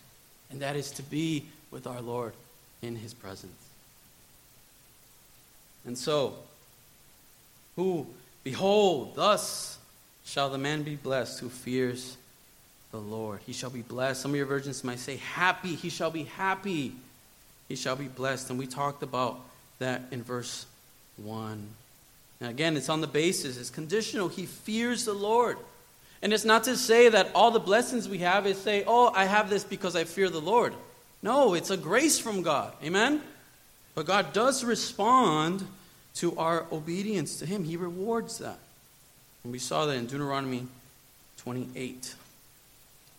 and 0.51 0.61
that 0.61 0.75
is 0.75 0.91
to 0.91 1.03
be 1.03 1.45
with 1.71 1.87
our 1.87 2.01
Lord 2.01 2.33
in 2.83 2.95
his 2.95 3.13
presence. 3.13 3.51
And 5.85 5.97
so, 5.97 6.35
who, 7.75 8.05
behold, 8.43 9.15
thus 9.15 9.79
shall 10.25 10.49
the 10.49 10.57
man 10.57 10.83
be 10.83 10.95
blessed 10.95 11.39
who 11.39 11.49
fears 11.49 12.15
the 12.91 12.99
Lord. 12.99 13.39
He 13.45 13.53
shall 13.53 13.71
be 13.71 13.81
blessed. 13.81 14.21
Some 14.21 14.31
of 14.31 14.37
your 14.37 14.45
versions 14.45 14.83
might 14.83 14.99
say, 14.99 15.17
happy. 15.17 15.73
He 15.73 15.89
shall 15.89 16.11
be 16.11 16.23
happy. 16.23 16.93
He 17.73 17.77
shall 17.77 17.95
be 17.95 18.07
blessed. 18.07 18.51
And 18.51 18.59
we 18.59 18.67
talked 18.67 19.01
about 19.01 19.39
that 19.79 20.03
in 20.11 20.21
verse 20.21 20.67
1. 21.17 21.67
And 22.39 22.49
again, 22.51 22.77
it's 22.77 22.87
on 22.87 23.01
the 23.01 23.07
basis, 23.07 23.57
it's 23.57 23.71
conditional. 23.71 24.27
He 24.27 24.45
fears 24.45 25.05
the 25.05 25.13
Lord. 25.13 25.57
And 26.21 26.31
it's 26.31 26.45
not 26.45 26.65
to 26.65 26.77
say 26.77 27.09
that 27.09 27.31
all 27.33 27.49
the 27.49 27.59
blessings 27.59 28.07
we 28.07 28.19
have 28.19 28.45
is 28.45 28.59
say, 28.59 28.83
oh, 28.85 29.11
I 29.11 29.25
have 29.25 29.49
this 29.49 29.63
because 29.63 29.95
I 29.95 30.03
fear 30.03 30.29
the 30.29 30.39
Lord. 30.39 30.75
No, 31.23 31.55
it's 31.55 31.71
a 31.71 31.77
grace 31.77 32.19
from 32.19 32.43
God. 32.43 32.73
Amen? 32.83 33.23
But 33.95 34.05
God 34.05 34.33
does 34.33 34.63
respond 34.63 35.65
to 36.17 36.37
our 36.37 36.67
obedience 36.71 37.39
to 37.39 37.47
Him. 37.47 37.63
He 37.63 37.75
rewards 37.75 38.37
that. 38.37 38.59
And 39.43 39.51
we 39.51 39.57
saw 39.57 39.87
that 39.87 39.95
in 39.95 40.05
Deuteronomy 40.05 40.67
28. 41.37 42.13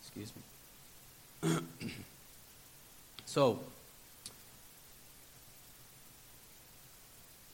Excuse 0.04 0.32
me. 1.42 1.58
so, 3.26 3.58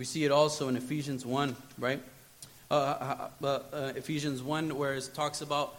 we 0.01 0.07
see 0.07 0.25
it 0.25 0.33
also 0.33 0.69
in 0.69 0.77
Ephesians 0.77 1.27
1, 1.27 1.55
right? 1.77 2.01
Uh, 2.71 2.75
uh, 2.75 3.29
uh, 3.45 3.47
uh 3.47 3.93
Ephesians 3.97 4.43
1, 4.43 4.75
where 4.79 4.95
it 4.95 5.11
talks 5.13 5.43
about 5.43 5.77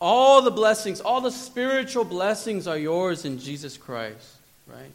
all 0.00 0.42
the 0.42 0.52
blessings, 0.52 1.00
all 1.00 1.20
the 1.20 1.32
spiritual 1.32 2.04
blessings 2.04 2.68
are 2.68 2.78
yours 2.78 3.24
in 3.24 3.40
Jesus 3.40 3.76
Christ, 3.76 4.36
right? 4.68 4.92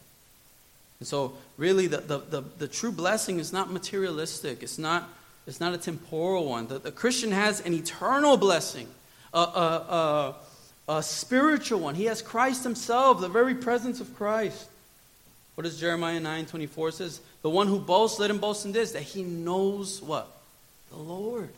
And 0.98 1.06
so, 1.06 1.34
really, 1.58 1.88
the, 1.88 1.98
the, 1.98 2.18
the, 2.20 2.42
the, 2.56 2.68
true 2.68 2.90
blessing 2.90 3.38
is 3.38 3.52
not 3.52 3.70
materialistic, 3.70 4.62
it's 4.62 4.78
not, 4.78 5.10
it's 5.46 5.60
not 5.60 5.74
a 5.74 5.78
temporal 5.78 6.46
one. 6.46 6.66
The, 6.66 6.78
the 6.78 6.92
Christian 6.92 7.32
has 7.32 7.60
an 7.60 7.74
eternal 7.74 8.38
blessing, 8.38 8.88
a, 9.34 9.40
a, 9.40 10.34
a, 10.88 10.96
a 10.96 11.02
spiritual 11.02 11.80
one. 11.80 11.96
He 11.96 12.06
has 12.06 12.22
Christ 12.22 12.64
Himself, 12.64 13.20
the 13.20 13.28
very 13.28 13.56
presence 13.56 14.00
of 14.00 14.16
Christ. 14.16 14.70
What 15.54 15.64
does 15.64 15.78
Jeremiah 15.78 16.18
9 16.18 16.46
24 16.46 16.92
says? 16.92 17.20
The 17.42 17.50
one 17.50 17.66
who 17.66 17.78
boasts, 17.78 18.18
let 18.18 18.30
him 18.30 18.38
boast 18.38 18.66
in 18.66 18.72
this, 18.72 18.92
that 18.92 19.02
he 19.02 19.22
knows 19.22 20.02
what? 20.02 20.30
The 20.90 20.98
Lord. 20.98 21.48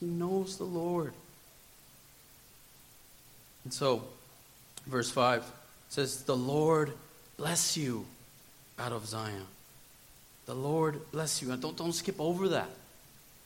He 0.00 0.06
knows 0.06 0.58
the 0.58 0.64
Lord. 0.64 1.12
And 3.64 3.72
so, 3.72 4.04
verse 4.86 5.10
5 5.10 5.44
says, 5.88 6.22
The 6.24 6.36
Lord 6.36 6.92
bless 7.36 7.76
you 7.76 8.04
out 8.78 8.92
of 8.92 9.06
Zion. 9.06 9.46
The 10.46 10.54
Lord 10.54 11.00
bless 11.10 11.40
you. 11.40 11.52
And 11.52 11.62
don't, 11.62 11.76
don't 11.76 11.92
skip 11.92 12.20
over 12.20 12.48
that. 12.48 12.68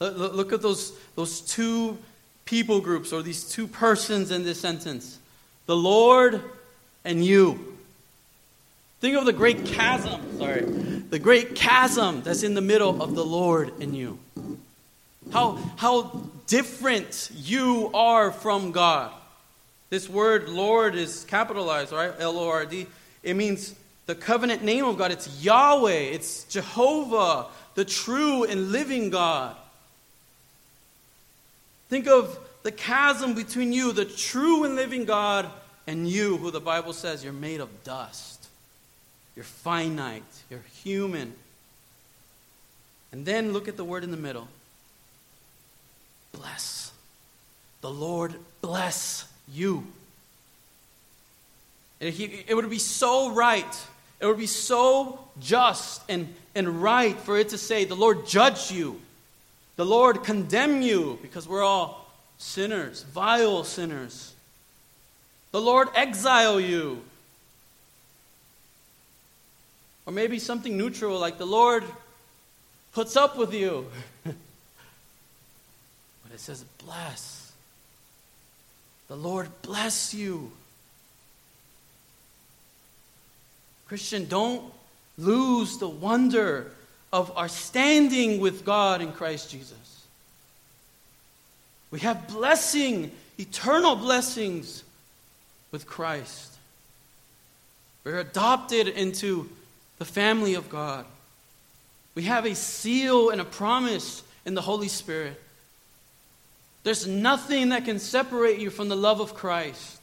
Look, 0.00 0.34
look 0.34 0.52
at 0.52 0.62
those, 0.62 0.92
those 1.14 1.40
two 1.40 1.98
people 2.44 2.80
groups 2.80 3.12
or 3.12 3.22
these 3.22 3.44
two 3.44 3.66
persons 3.66 4.30
in 4.30 4.42
this 4.42 4.60
sentence 4.60 5.18
the 5.66 5.76
Lord 5.76 6.42
and 7.04 7.22
you. 7.22 7.77
Think 9.00 9.16
of 9.16 9.24
the 9.24 9.32
great 9.32 9.64
chasm, 9.64 10.38
sorry, 10.38 10.62
the 10.62 11.18
great 11.18 11.54
chasm 11.54 12.22
that's 12.22 12.42
in 12.42 12.54
the 12.54 12.60
middle 12.60 13.00
of 13.00 13.14
the 13.14 13.24
Lord 13.24 13.72
and 13.80 13.96
you. 13.96 14.18
How, 15.32 15.58
how 15.76 16.22
different 16.46 17.30
you 17.36 17.90
are 17.94 18.32
from 18.32 18.72
God. 18.72 19.12
This 19.90 20.08
word 20.08 20.48
Lord 20.48 20.94
is 20.94 21.24
capitalized, 21.24 21.92
right? 21.92 22.12
L 22.18 22.38
O 22.38 22.48
R 22.48 22.66
D. 22.66 22.86
It 23.22 23.34
means 23.34 23.74
the 24.06 24.14
covenant 24.14 24.64
name 24.64 24.84
of 24.84 24.98
God. 24.98 25.12
It's 25.12 25.42
Yahweh, 25.42 25.90
it's 25.90 26.44
Jehovah, 26.44 27.46
the 27.74 27.84
true 27.84 28.44
and 28.44 28.72
living 28.72 29.10
God. 29.10 29.54
Think 31.88 32.06
of 32.06 32.38
the 32.64 32.72
chasm 32.72 33.34
between 33.34 33.72
you, 33.72 33.92
the 33.92 34.04
true 34.04 34.64
and 34.64 34.76
living 34.76 35.04
God, 35.04 35.48
and 35.86 36.08
you, 36.08 36.36
who 36.36 36.50
the 36.50 36.60
Bible 36.60 36.92
says 36.92 37.24
you're 37.24 37.32
made 37.32 37.60
of 37.60 37.84
dust. 37.84 38.37
You're 39.38 39.44
finite, 39.44 40.42
you're 40.50 40.64
human. 40.82 41.32
And 43.12 43.24
then 43.24 43.52
look 43.52 43.68
at 43.68 43.76
the 43.76 43.84
word 43.84 44.02
in 44.02 44.10
the 44.10 44.16
middle 44.16 44.48
bless. 46.32 46.90
The 47.80 47.90
Lord 47.90 48.34
bless 48.60 49.24
you. 49.52 49.86
It 52.00 52.54
would 52.54 52.68
be 52.68 52.78
so 52.78 53.30
right 53.30 53.64
it 54.20 54.26
would 54.26 54.38
be 54.38 54.46
so 54.46 55.20
just 55.40 56.02
and, 56.08 56.34
and 56.54 56.82
right 56.82 57.16
for 57.16 57.38
it 57.38 57.50
to 57.50 57.58
say, 57.58 57.84
The 57.84 57.94
Lord 57.94 58.26
judge 58.26 58.70
you, 58.70 59.00
the 59.76 59.86
Lord 59.86 60.24
condemn 60.24 60.82
you, 60.82 61.18
because 61.22 61.46
we're 61.46 61.62
all 61.62 62.10
sinners, 62.38 63.02
vile 63.02 63.62
sinners. 63.64 64.34
The 65.52 65.60
Lord 65.60 65.88
exile 65.94 66.60
you. 66.60 67.02
Or 70.08 70.10
maybe 70.10 70.38
something 70.38 70.78
neutral 70.78 71.18
like 71.18 71.36
the 71.36 71.44
Lord 71.44 71.84
puts 72.92 73.14
up 73.14 73.36
with 73.36 73.52
you. 73.52 73.86
but 74.24 74.32
it 76.32 76.40
says, 76.40 76.64
bless. 76.82 77.52
The 79.08 79.16
Lord 79.16 79.50
bless 79.60 80.14
you. 80.14 80.50
Christian, 83.86 84.24
don't 84.24 84.72
lose 85.18 85.76
the 85.76 85.90
wonder 85.90 86.72
of 87.12 87.30
our 87.36 87.48
standing 87.48 88.40
with 88.40 88.64
God 88.64 89.02
in 89.02 89.12
Christ 89.12 89.50
Jesus. 89.50 90.06
We 91.90 92.00
have 92.00 92.28
blessing, 92.28 93.10
eternal 93.38 93.94
blessings 93.94 94.84
with 95.70 95.86
Christ. 95.86 96.56
We're 98.04 98.20
adopted 98.20 98.88
into 98.88 99.50
the 99.98 100.04
family 100.04 100.54
of 100.54 100.68
God. 100.68 101.04
We 102.14 102.24
have 102.24 102.46
a 102.46 102.54
seal 102.54 103.30
and 103.30 103.40
a 103.40 103.44
promise 103.44 104.22
in 104.44 104.54
the 104.54 104.62
Holy 104.62 104.88
Spirit. 104.88 105.40
There's 106.84 107.06
nothing 107.06 107.70
that 107.70 107.84
can 107.84 107.98
separate 107.98 108.58
you 108.58 108.70
from 108.70 108.88
the 108.88 108.96
love 108.96 109.20
of 109.20 109.34
Christ. 109.34 110.00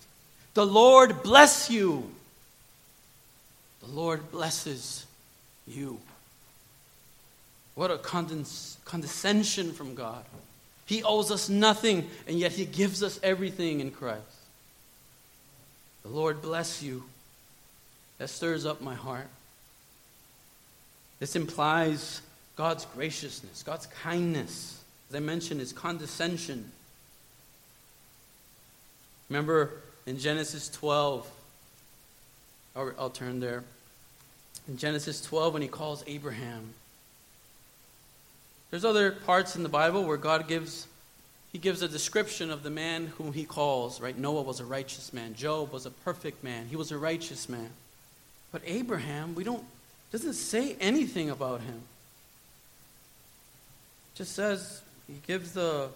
The 0.54 0.66
Lord 0.66 1.24
bless 1.24 1.70
you 1.70 2.10
the 3.86 3.92
Lord 3.92 4.32
blesses 4.32 5.06
you. 5.68 6.00
What 7.75 7.92
a 7.92 7.98
condes- 7.98 8.78
condescension 8.86 9.74
from 9.74 9.96
God. 9.96 10.24
He 10.86 11.04
owes 11.04 11.32
us 11.32 11.50
nothing, 11.50 12.10
and 12.28 12.40
yet 12.40 12.52
He 12.54 12.66
gives 12.66 13.04
us 13.04 13.20
everything 13.22 13.80
in 13.80 13.92
Christ. 13.92 14.22
The 16.04 16.10
Lord 16.10 16.42
bless 16.42 16.82
you. 16.82 17.04
That 18.18 18.30
stirs 18.30 18.66
up 18.66 18.82
my 18.82 18.96
heart. 18.96 19.28
This 21.25 21.36
implies 21.36 22.22
God's 22.55 22.86
graciousness, 22.86 23.63
God's 23.63 23.88
kindness. 23.88 24.79
As 25.10 25.15
I 25.15 25.20
mentioned, 25.20 25.60
his 25.60 25.74
condescension. 25.74 26.72
Remember 29.32 29.72
in 30.05 30.20
Genesis 30.20 30.70
12, 30.70 31.27
I'll, 32.75 32.91
I'll 33.00 33.10
turn 33.10 33.39
there. 33.39 33.63
In 34.67 34.77
Genesis 34.77 35.20
12, 35.20 35.53
when 35.53 35.63
he 35.63 35.67
calls 35.67 36.03
Abraham, 36.05 36.75
there's 38.70 38.86
other 38.86 39.10
parts 39.10 39.55
in 39.55 39.63
the 39.63 39.67
Bible 39.67 40.05
where 40.05 40.17
God 40.17 40.48
gives 40.48 40.86
he 41.51 41.58
gives 41.58 41.82
a 41.82 41.88
description 41.88 42.51
of 42.51 42.62
the 42.62 42.70
man 42.70 43.08
whom 43.17 43.34
he 43.34 43.46
calls, 43.46 44.00
right? 44.00 44.15
Noah 44.15 44.44
was 44.44 44.60
a 44.60 44.65
righteous 44.65 45.12
man. 45.12 45.34
Job 45.34 45.72
was 45.72 45.88
a 45.88 45.89
perfect 45.89 46.44
man. 46.44 46.67
He 46.67 46.75
was 46.75 46.91
a 46.91 47.00
righteous 47.00 47.50
man. 47.50 47.72
But 48.51 48.62
Abraham, 48.67 49.34
we 49.34 49.44
don't 49.44 49.65
doesn't 50.16 50.36
say 50.36 50.78
anything 50.80 51.30
about 51.30 51.60
him. 51.60 51.82
Just 54.16 54.32
says 54.32 54.82
he 55.08 55.16
gives 55.28 55.52
the 55.52 55.90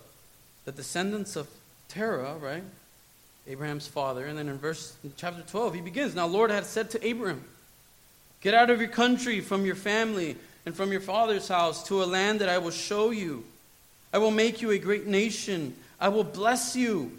the 0.66 0.74
descendants 0.74 1.38
of 1.38 1.48
Terah, 1.88 2.36
right? 2.36 2.66
Abraham's 3.48 3.88
father, 3.88 4.26
and 4.26 4.38
then 4.38 4.50
in 4.50 4.58
verse 4.58 4.94
in 5.06 5.14
chapter 5.16 5.42
12 5.42 5.76
he 5.76 5.80
begins, 5.80 6.16
"Now 6.16 6.28
Lord 6.28 6.52
had 6.52 6.66
said 6.66 6.90
to 6.92 7.08
Abraham, 7.08 7.46
get 8.42 8.54
out 8.54 8.70
of 8.70 8.82
your 8.82 8.90
country, 8.90 9.40
from 9.40 9.66
your 9.66 9.78
family, 9.78 10.36
and 10.66 10.76
from 10.76 10.92
your 10.92 11.00
father's 11.00 11.48
house 11.48 11.88
to 11.88 12.04
a 12.04 12.06
land 12.06 12.42
that 12.42 12.50
I 12.50 12.58
will 12.58 12.72
show 12.72 13.12
you." 13.12 13.46
I 14.12 14.18
will 14.18 14.32
make 14.32 14.62
you 14.62 14.72
a 14.72 14.78
great 14.78 15.08
nation. 15.08 15.78
I 15.98 16.10
will 16.10 16.26
bless 16.26 16.76
you 16.76 17.18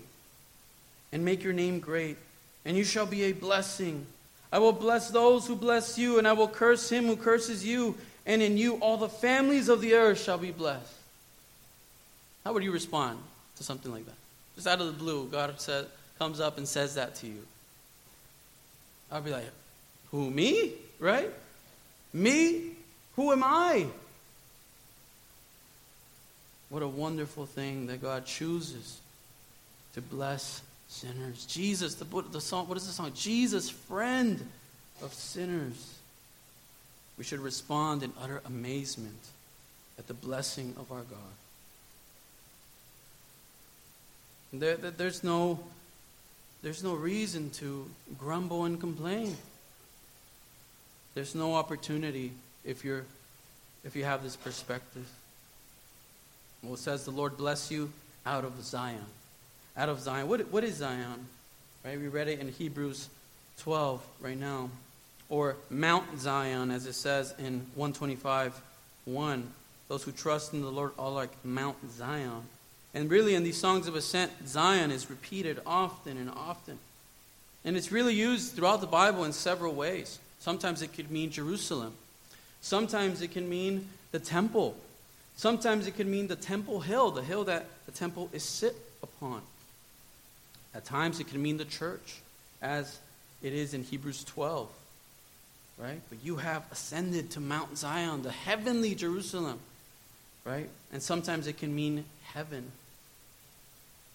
and 1.13 1.25
make 1.25 1.43
your 1.43 1.55
name 1.55 1.81
great, 1.81 2.19
and 2.67 2.77
you 2.77 2.85
shall 2.85 3.07
be 3.07 3.23
a 3.23 3.33
blessing. 3.33 4.05
I 4.53 4.59
will 4.59 4.73
bless 4.73 5.11
those 5.11 5.47
who 5.47 5.55
bless 5.55 5.97
you, 5.97 6.19
and 6.19 6.27
I 6.27 6.33
will 6.33 6.49
curse 6.49 6.91
him 6.91 7.07
who 7.07 7.17
curses 7.17 7.65
you, 7.65 7.97
and 8.27 8.43
in 8.43 8.57
you 8.57 8.75
all 8.77 8.97
the 8.97 9.09
families 9.09 9.69
of 9.69 9.81
the 9.81 9.95
earth 9.95 10.21
shall 10.21 10.39
be 10.39 10.51
blessed. 10.51 10.93
How 12.45 12.53
would 12.53 12.65
you 12.65 12.73
respond 12.73 13.19
to 13.57 13.65
something 13.65 13.93
like 13.93 14.07
that? 14.07 14.15
Just 14.57 14.67
out 14.67 14.81
of 14.81 14.87
the 14.87 14.93
blue, 14.93 15.27
God 15.29 15.61
said, 15.61 15.87
comes 16.19 16.41
up 16.41 16.59
and 16.59 16.67
says 16.67 16.97
that 16.97 17.15
to 17.17 17.27
you. 17.27 17.47
I'd 19.11 19.25
be 19.25 19.31
like, 19.31 19.45
Who, 20.11 20.31
me? 20.31 20.73
Right? 20.99 21.31
Me? 22.13 22.73
Who 23.17 23.33
am 23.33 23.43
I? 23.45 23.87
What 26.69 26.83
a 26.83 26.89
wonderful 26.89 27.47
thing 27.47 27.87
that 27.89 28.01
God 28.01 28.27
chooses 28.27 29.01
to 29.95 30.01
bless 30.01 30.63
sinners. 30.91 31.47
Jesus, 31.47 31.95
the, 31.95 32.05
the 32.33 32.41
song, 32.41 32.69
what 32.69 32.77
is 32.77 32.87
the 32.87 32.93
song? 32.93 33.13
Jesus, 33.15 33.71
friend 33.71 34.45
of 35.03 35.15
sinners. 35.15 35.97
We 37.17 37.25
should 37.25 37.41
respond 37.41 38.03
in 38.03 38.13
utter 38.21 38.43
amazement 38.45 39.29
at 39.99 40.09
the 40.09 40.15
blessing 40.15 40.75
of 40.79 40.91
our 40.91 41.03
God. 41.03 41.19
There, 44.53 44.77
there's, 44.77 45.23
no, 45.23 45.61
there's 46.63 46.83
no 46.83 46.95
reason 46.95 47.51
to 47.51 47.89
grumble 48.19 48.65
and 48.65 48.81
complain. 48.81 49.37
There's 51.15 51.37
no 51.37 51.55
opportunity 51.55 52.33
if, 52.65 52.85
you're, 52.85 53.05
if 53.85 53.95
you 53.95 54.05
have 54.05 54.25
this 54.25 54.35
perspective. 54.35 55.09
Well, 56.65 56.75
it 56.75 56.79
says, 56.79 57.05
The 57.05 57.13
Lord 57.13 57.37
bless 57.37 57.71
you 57.71 57.93
out 58.27 58.45
of 58.45 58.61
Zion. 58.61 59.05
Out 59.77 59.89
of 59.89 60.01
Zion. 60.01 60.29
What, 60.29 60.51
what 60.53 60.65
is 60.65 60.77
Zion? 60.77 61.27
Right? 61.85 61.99
We 61.99 62.09
read 62.09 62.29
it 62.29 62.41
in 62.41 62.49
Hebrews 62.49 63.09
12 63.59 64.05
right 64.21 64.39
now. 64.39 64.71
Or 65.29 65.57
Mount 65.71 66.19
Zion, 66.19 66.71
as 66.71 66.87
it 66.87 66.95
says 66.95 67.35
in 67.39 67.67
125 67.75 68.61
1. 69.05 69.53
Those 69.89 70.03
who 70.03 70.13
trust 70.13 70.53
in 70.53 70.61
the 70.63 70.71
Lord 70.71 70.93
are 70.99 71.11
like 71.11 71.31
Mount 71.45 71.77
Zion. 71.91 72.43
And 72.95 73.11
really, 73.11 73.35
in 73.35 73.45
these 73.45 73.59
songs 73.59 73.87
of 73.87 73.95
ascent, 73.95 74.33
Zion 74.47 74.91
is 74.91 75.09
repeated 75.09 75.61
often 75.65 76.17
and 76.17 76.31
often. 76.31 76.79
And 77.65 77.77
it's 77.77 77.93
really 77.93 78.15
used 78.15 78.55
throughout 78.55 78.81
the 78.81 78.87
Bible 78.87 79.25
in 79.25 79.33
several 79.33 79.75
ways. 79.75 80.19
Sometimes 80.41 80.83
it 80.83 80.93
could 80.93 81.11
mean 81.11 81.31
Jerusalem, 81.31 81.95
sometimes 82.61 83.23
it 83.23 83.33
can 83.33 83.49
mean 83.49 83.89
the 84.11 84.19
temple, 84.19 84.77
Sometimes 85.41 85.87
it 85.87 85.97
can 85.97 86.11
mean 86.11 86.27
the 86.27 86.37
temple 86.37 86.81
hill, 86.81 87.11
the 87.11 87.23
hill 87.23 87.45
that 87.45 87.65
the 87.87 87.93
temple 87.93 88.29
is 88.31 88.43
sit 88.43 88.77
upon. 89.03 89.41
At 90.75 90.85
times 90.85 91.21
it 91.21 91.29
can 91.29 91.43
mean 91.43 91.57
the 91.57 91.65
church, 91.65 92.21
as 92.63 92.99
it 93.43 93.53
is 93.53 93.75
in 93.75 93.83
Hebrews 93.83 94.25
12. 94.25 94.69
Right? 95.79 96.01
But 96.09 96.19
you 96.23 96.37
have 96.37 96.65
ascended 96.71 97.31
to 97.33 97.41
Mount 97.41 97.79
Zion, 97.79 98.23
the 98.23 98.31
heavenly 98.31 98.95
Jerusalem. 98.95 99.59
Right? 100.45 100.69
And 100.93 101.03
sometimes 101.03 101.47
it 101.47 101.59
can 101.59 101.75
mean 101.75 102.05
heaven. 102.35 102.71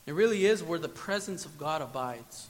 It 0.05 0.13
really 0.13 0.45
is 0.45 0.63
where 0.63 0.79
the 0.79 0.87
presence 0.87 1.45
of 1.45 1.57
God 1.57 1.81
abides. 1.81 2.47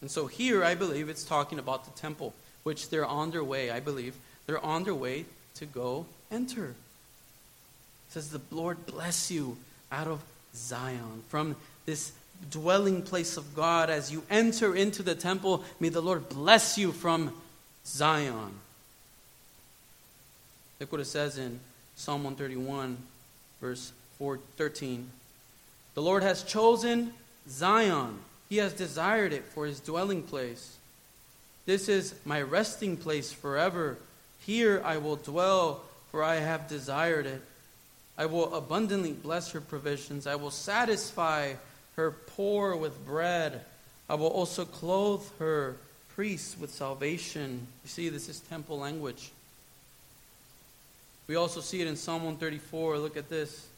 And 0.00 0.10
so 0.10 0.26
here, 0.26 0.64
I 0.64 0.74
believe 0.74 1.08
it's 1.08 1.24
talking 1.24 1.58
about 1.58 1.84
the 1.84 2.00
temple, 2.00 2.34
which 2.62 2.88
they're 2.88 3.06
on 3.06 3.30
their 3.30 3.44
way, 3.44 3.70
I 3.70 3.80
believe, 3.80 4.16
they're 4.46 4.64
on 4.64 4.84
their 4.84 4.94
way 4.94 5.26
to 5.54 5.66
go 5.66 6.06
enter. 6.30 6.70
It 6.70 8.12
says, 8.12 8.30
The 8.30 8.40
Lord 8.50 8.86
bless 8.86 9.30
you 9.30 9.58
out 9.92 10.06
of 10.06 10.22
Zion, 10.54 11.22
from 11.28 11.54
this 11.86 12.12
dwelling 12.50 13.02
place 13.02 13.36
of 13.36 13.54
God 13.54 13.90
as 13.90 14.10
you 14.10 14.22
enter 14.30 14.74
into 14.74 15.02
the 15.02 15.14
temple. 15.14 15.64
May 15.78 15.88
the 15.88 16.00
Lord 16.00 16.28
bless 16.28 16.78
you 16.78 16.92
from 16.92 17.32
Zion. 17.84 18.52
Look 20.78 20.92
what 20.92 21.00
it 21.00 21.06
says 21.06 21.36
in 21.36 21.60
Psalm 21.96 22.24
131, 22.24 22.96
verse 23.60 23.92
4, 24.18 24.38
13. 24.56 25.10
The 25.94 26.02
Lord 26.02 26.22
has 26.22 26.42
chosen 26.42 27.12
Zion, 27.48 28.18
He 28.48 28.56
has 28.58 28.72
desired 28.72 29.32
it 29.32 29.44
for 29.44 29.66
His 29.66 29.80
dwelling 29.80 30.22
place. 30.22 30.76
This 31.66 31.88
is 31.88 32.14
my 32.24 32.40
resting 32.40 32.96
place 32.96 33.32
forever. 33.32 33.98
Here 34.46 34.80
I 34.84 34.96
will 34.96 35.16
dwell 35.16 35.82
for 36.10 36.22
I 36.22 36.36
have 36.36 36.68
desired 36.68 37.26
it. 37.26 37.42
I 38.18 38.26
will 38.26 38.54
abundantly 38.54 39.12
bless 39.12 39.52
her 39.52 39.60
provisions. 39.60 40.26
I 40.26 40.34
will 40.34 40.50
satisfy 40.50 41.54
her 42.00 42.12
poor 42.12 42.74
with 42.76 43.04
bread. 43.04 43.60
I 44.08 44.14
will 44.14 44.28
also 44.28 44.64
clothe 44.64 45.22
her 45.38 45.76
priests 46.14 46.56
with 46.58 46.70
salvation. 46.70 47.66
You 47.84 47.90
see, 47.90 48.08
this 48.08 48.26
is 48.30 48.40
temple 48.40 48.78
language. 48.78 49.30
We 51.26 51.36
also 51.36 51.60
see 51.60 51.82
it 51.82 51.86
in 51.86 51.96
Psalm 51.96 52.24
134. 52.24 52.98
Look 52.98 53.18
at 53.18 53.28
this. 53.28 53.68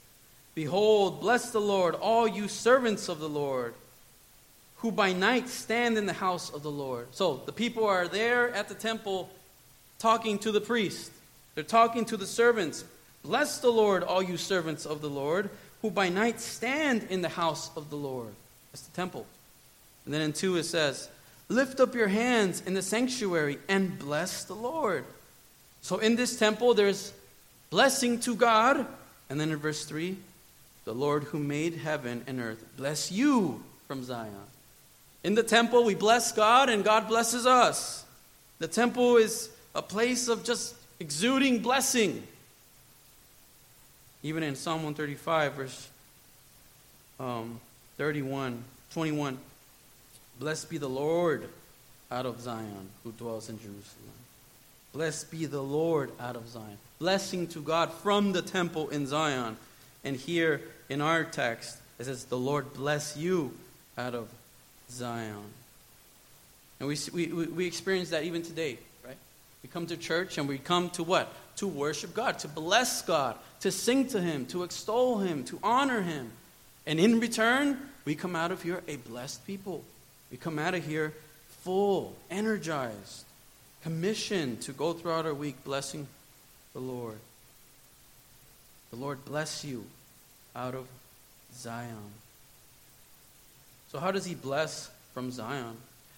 Behold, 0.55 1.21
bless 1.21 1.51
the 1.51 1.61
Lord, 1.61 1.97
all 1.97 2.29
you 2.29 2.47
servants 2.47 3.09
of 3.09 3.19
the 3.19 3.29
Lord, 3.29 3.75
who 4.77 4.93
by 4.93 5.13
night 5.13 5.49
stand 5.49 5.99
in 5.99 6.07
the 6.07 6.13
house 6.13 6.49
of 6.49 6.63
the 6.63 6.71
Lord. 6.71 7.09
So 7.11 7.43
the 7.45 7.53
people 7.53 7.85
are 7.87 8.07
there 8.07 8.53
at 8.53 8.69
the 8.69 8.75
temple 8.75 9.31
talking 9.99 10.39
to 10.41 10.53
the 10.53 10.61
priest. 10.61 11.11
They're 11.57 11.65
talking 11.65 12.05
to 12.05 12.17
the 12.17 12.27
servants. 12.27 12.85
Bless 13.25 13.59
the 13.59 13.71
Lord, 13.71 14.05
all 14.05 14.23
you 14.23 14.37
servants 14.37 14.87
of 14.87 15.01
the 15.01 15.11
Lord, 15.11 15.51
who 15.83 15.91
by 15.91 16.09
night 16.09 16.41
stand 16.41 17.07
in 17.11 17.21
the 17.21 17.29
house 17.29 17.71
of 17.77 17.91
the 17.91 17.97
Lord. 17.97 18.33
That's 18.73 18.83
the 18.83 18.97
temple. 18.97 19.27
And 20.05 20.15
then 20.15 20.23
in 20.23 20.33
2 20.33 20.57
it 20.57 20.65
says, 20.65 21.09
Lift 21.49 21.81
up 21.81 21.95
your 21.95 22.09
hands 22.09 22.63
in 22.65 22.73
the 22.73 22.83
sanctuary 22.83 23.59
and 23.69 23.99
bless 23.99 24.45
the 24.45 24.55
Lord. 24.55 25.05
So 25.83 25.99
in 25.99 26.17
this 26.17 26.39
temple, 26.39 26.73
there's 26.73 27.13
blessing 27.69 28.21
to 28.21 28.35
God. 28.35 28.87
And 29.29 29.39
then 29.39 29.51
in 29.51 29.59
verse 29.59 29.85
3, 29.85 30.17
the 30.85 30.95
Lord 30.95 31.25
who 31.25 31.39
made 31.39 31.75
heaven 31.75 32.23
and 32.27 32.41
earth 32.41 32.65
bless 32.77 33.13
you 33.13 33.63
from 33.87 34.03
Zion. 34.03 34.33
In 35.25 35.35
the 35.35 35.43
temple, 35.43 35.85
we 35.85 35.95
bless 35.95 36.33
God 36.33 36.69
and 36.69 36.85
God 36.85 37.09
blesses 37.09 37.47
us. 37.47 38.05
The 38.59 38.69
temple 38.69 39.17
is 39.17 39.51
a 39.75 39.83
place 39.83 40.29
of 40.29 40.45
just 40.45 40.75
exuding 41.01 41.61
blessing. 41.61 42.23
Even 44.23 44.43
in 44.43 44.55
Psalm 44.55 44.85
135, 44.85 45.53
verse 45.55 45.91
um, 47.19 47.61
31, 47.99 48.63
21. 48.93 49.39
Blessed 50.39 50.71
be 50.71 50.79
the 50.79 50.89
Lord 50.89 51.49
out 52.11 52.27
of 52.27 52.41
Zion 52.41 52.89
who 53.05 53.13
dwells 53.13 53.49
in 53.49 53.59
Jerusalem. 53.59 54.13
Blessed 54.93 55.31
be 55.31 55.47
the 55.47 55.63
Lord 55.63 56.11
out 56.21 56.37
of 56.37 56.49
Zion. 56.49 56.79
Blessing 56.99 57.47
to 57.49 57.61
God 57.61 57.93
from 57.93 58.33
the 58.33 58.43
temple 58.43 58.89
in 58.91 59.07
Zion. 59.07 59.57
And 60.05 60.17
here 60.17 60.61
in 60.89 61.01
our 61.01 61.25
text, 61.25 61.79
it 61.99 62.05
says, 62.05 62.25
The 62.25 62.39
Lord 62.39 62.75
bless 62.75 63.17
you 63.17 63.53
out 63.97 64.15
of 64.15 64.29
Zion. 64.91 65.45
And 66.79 66.89
we, 66.89 66.97
we, 67.13 67.27
we 67.47 67.67
experience 67.67 68.11
that 68.11 68.25
even 68.25 68.43
today. 68.43 68.79
We 69.63 69.69
come 69.69 69.87
to 69.87 69.97
church 69.97 70.39
and 70.39 70.49
we 70.49 70.59
come 70.59 70.91
to 70.91 71.03
what? 71.03 71.33
To 71.57 71.69
worship 71.69 72.15
God, 72.15 72.39
to 72.41 72.49
bless 72.49 73.03
God, 73.03 73.37
to 73.61 73.71
sing 73.71 74.09
to 74.09 74.21
Him, 74.21 74.47
to 74.47 74.65
extol 74.65 75.19
Him, 75.19 75.45
to 75.45 75.59
honor 75.63 76.03
Him. 76.03 76.33
And 76.87 76.99
in 76.99 77.21
return, 77.21 77.79
we 78.05 78.15
come 78.15 78.35
out 78.35 78.51
of 78.51 78.63
here 78.63 78.83
a 78.89 78.97
blessed 78.97 79.47
people. 79.47 79.85
We 80.31 80.37
come 80.37 80.59
out 80.59 80.75
of 80.75 80.85
here 80.85 81.13
full, 81.63 82.17
energized. 82.31 83.25
commissioned 83.83 84.61
to 84.63 84.73
go 84.73 84.93
throughout 84.93 85.27
our 85.27 85.35
week 85.35 85.65
blessing 85.65 86.07
the 86.73 86.79
Lord. 86.81 87.19
The 88.91 88.97
Lord 88.97 89.25
bless 89.25 89.65
you 89.65 89.85
out 90.55 90.75
of 90.75 90.87
Zion. 91.55 92.13
So, 93.91 93.99
how 93.99 94.11
does 94.11 94.25
he 94.25 94.35
bless 94.35 94.91
from 95.15 95.31
Zion? 95.31 95.77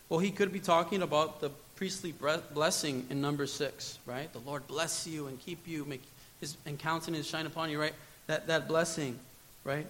Well, 0.09 0.21
he 0.21 0.31
could 0.31 0.53
be 0.53 0.61
talking 0.61 1.03
about 1.03 1.41
the 1.41 1.51
priestly 1.85 2.15
blessing 2.55 3.07
in 3.11 3.21
number 3.21 3.47
six, 3.47 3.99
right? 4.07 4.33
The 4.33 4.39
Lord 4.39 4.67
bless 4.67 5.07
you 5.07 5.27
and 5.27 5.39
keep 5.39 5.69
you, 5.69 5.85
make 5.85 6.01
his 6.41 6.57
and 6.65 6.79
countenance 6.79 7.27
shine 7.27 7.45
upon 7.45 7.69
you, 7.69 7.79
right? 7.79 7.93
That, 8.27 8.47
that 8.47 8.69
blessing, 8.69 9.19
right? 9.65 9.87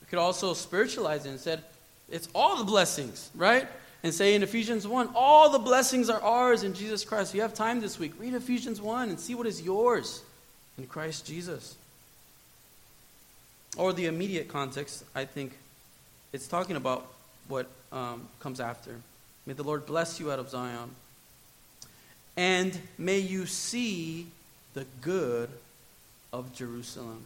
We 0.00 0.06
could 0.08 0.20
also 0.20 0.54
spiritualize 0.54 1.26
it 1.26 1.30
and 1.30 1.40
said, 1.40 1.64
it's 2.08 2.28
all 2.36 2.56
the 2.56 2.62
blessings, 2.62 3.32
right? 3.34 3.66
And 4.04 4.14
say 4.14 4.36
in 4.36 4.44
Ephesians 4.44 4.86
1, 4.86 5.08
all 5.12 5.50
the 5.50 5.58
blessings 5.58 6.08
are 6.08 6.20
ours 6.20 6.62
in 6.62 6.72
Jesus 6.72 7.04
Christ. 7.04 7.32
If 7.32 7.34
you 7.34 7.42
have 7.42 7.52
time 7.52 7.80
this 7.80 7.98
week, 7.98 8.12
read 8.16 8.34
Ephesians 8.34 8.80
1 8.80 9.08
and 9.08 9.18
see 9.18 9.34
what 9.34 9.48
is 9.48 9.60
yours 9.60 10.22
in 10.78 10.86
Christ 10.86 11.26
Jesus. 11.26 11.74
Or 13.76 13.92
the 13.92 14.06
immediate 14.06 14.46
context, 14.46 15.02
I 15.16 15.24
think 15.24 15.58
it's 16.32 16.46
talking 16.46 16.76
about 16.76 17.08
what 17.48 17.66
um, 17.90 18.28
comes 18.38 18.60
after. 18.60 19.00
May 19.48 19.54
the 19.54 19.62
Lord 19.62 19.86
bless 19.86 20.20
you 20.20 20.30
out 20.30 20.38
of 20.38 20.50
Zion. 20.50 20.90
And 22.36 22.78
may 22.98 23.18
you 23.18 23.46
see 23.46 24.26
the 24.74 24.84
good 25.00 25.48
of 26.34 26.54
Jerusalem. 26.54 27.24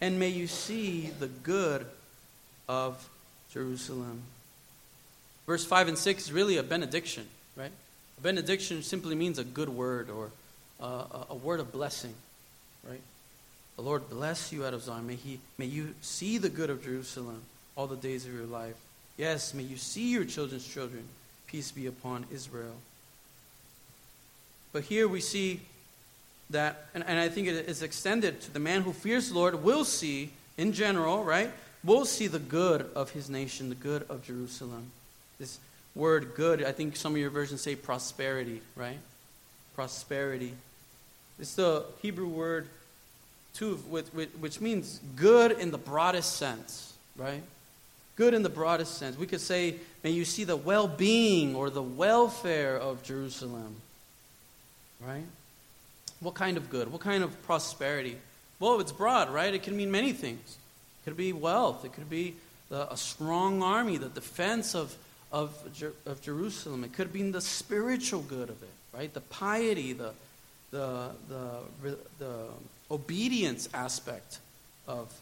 And 0.00 0.18
may 0.18 0.30
you 0.30 0.48
see 0.48 1.10
the 1.20 1.28
good 1.28 1.86
of 2.68 3.08
Jerusalem. 3.52 4.22
Verse 5.46 5.64
5 5.64 5.86
and 5.86 5.96
6 5.96 6.24
is 6.24 6.32
really 6.32 6.56
a 6.56 6.64
benediction, 6.64 7.28
right? 7.54 7.70
A 8.18 8.20
benediction 8.20 8.82
simply 8.82 9.14
means 9.14 9.38
a 9.38 9.44
good 9.44 9.68
word 9.68 10.10
or 10.10 10.30
uh, 10.80 11.26
a 11.30 11.36
word 11.36 11.60
of 11.60 11.70
blessing, 11.70 12.14
right? 12.82 13.00
The 13.76 13.82
Lord 13.82 14.10
bless 14.10 14.52
you 14.52 14.66
out 14.66 14.74
of 14.74 14.82
Zion. 14.82 15.06
May, 15.06 15.14
he, 15.14 15.38
may 15.58 15.66
you 15.66 15.94
see 16.00 16.38
the 16.38 16.48
good 16.48 16.70
of 16.70 16.82
Jerusalem 16.82 17.42
all 17.76 17.86
the 17.86 17.94
days 17.94 18.26
of 18.26 18.34
your 18.34 18.46
life. 18.46 18.74
Yes, 19.16 19.54
may 19.54 19.62
you 19.62 19.76
see 19.76 20.10
your 20.10 20.24
children's 20.24 20.66
children. 20.66 21.04
Peace 21.46 21.70
be 21.70 21.86
upon 21.86 22.26
Israel. 22.32 22.74
But 24.72 24.84
here 24.84 25.06
we 25.06 25.20
see 25.20 25.60
that, 26.50 26.86
and, 26.94 27.04
and 27.06 27.18
I 27.18 27.28
think 27.28 27.46
it 27.46 27.68
is 27.68 27.82
extended 27.82 28.40
to 28.42 28.52
the 28.52 28.58
man 28.58 28.82
who 28.82 28.92
fears 28.92 29.28
the 29.28 29.34
Lord 29.34 29.62
will 29.62 29.84
see, 29.84 30.30
in 30.58 30.72
general, 30.72 31.22
right? 31.22 31.50
Will 31.84 32.04
see 32.04 32.26
the 32.26 32.38
good 32.38 32.90
of 32.96 33.10
his 33.10 33.30
nation, 33.30 33.68
the 33.68 33.74
good 33.74 34.04
of 34.08 34.24
Jerusalem. 34.24 34.90
This 35.38 35.58
word 35.94 36.34
good, 36.34 36.64
I 36.64 36.72
think 36.72 36.96
some 36.96 37.12
of 37.12 37.18
your 37.18 37.30
versions 37.30 37.60
say 37.60 37.76
prosperity, 37.76 38.62
right? 38.74 38.98
Prosperity. 39.76 40.54
It's 41.38 41.54
the 41.54 41.84
Hebrew 42.02 42.28
word 42.28 42.66
tuv, 43.56 43.78
which 44.40 44.60
means 44.60 45.00
good 45.14 45.52
in 45.52 45.70
the 45.70 45.78
broadest 45.78 46.36
sense, 46.36 46.94
right? 47.16 47.42
Good 48.16 48.34
in 48.34 48.42
the 48.42 48.48
broadest 48.48 48.98
sense. 48.98 49.18
We 49.18 49.26
could 49.26 49.40
say, 49.40 49.76
may 50.02 50.10
you 50.10 50.24
see 50.24 50.44
the 50.44 50.56
well 50.56 50.86
being 50.86 51.54
or 51.54 51.70
the 51.70 51.82
welfare 51.82 52.76
of 52.76 53.02
Jerusalem. 53.02 53.76
Right? 55.04 55.24
What 56.20 56.34
kind 56.34 56.56
of 56.56 56.70
good? 56.70 56.92
What 56.92 57.00
kind 57.00 57.24
of 57.24 57.42
prosperity? 57.42 58.16
Well, 58.60 58.80
it's 58.80 58.92
broad, 58.92 59.30
right? 59.30 59.52
It 59.52 59.62
can 59.62 59.76
mean 59.76 59.90
many 59.90 60.12
things. 60.12 60.58
It 61.02 61.04
could 61.04 61.16
be 61.16 61.32
wealth, 61.32 61.84
it 61.84 61.92
could 61.92 62.08
be 62.08 62.34
the, 62.70 62.90
a 62.90 62.96
strong 62.96 63.62
army, 63.62 63.98
the 63.98 64.08
defense 64.08 64.74
of, 64.74 64.96
of, 65.32 65.52
of 66.06 66.22
Jerusalem. 66.22 66.84
It 66.84 66.92
could 66.92 67.12
be 67.12 67.30
the 67.30 67.40
spiritual 67.40 68.22
good 68.22 68.48
of 68.48 68.62
it, 68.62 68.96
right? 68.96 69.12
The 69.12 69.20
piety, 69.20 69.92
the, 69.92 70.12
the, 70.70 71.10
the, 71.28 71.98
the 72.18 72.46
obedience 72.90 73.68
aspect 73.74 74.38
of 74.88 75.12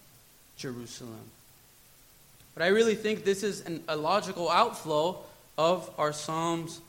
Jerusalem. 0.56 1.30
But 2.54 2.62
I 2.62 2.68
really 2.68 2.94
think 2.94 3.24
this 3.24 3.42
is 3.42 3.62
an, 3.62 3.82
a 3.88 3.96
logical 3.96 4.50
outflow 4.50 5.18
of 5.56 5.90
our 5.98 6.12
Psalms 6.12 6.80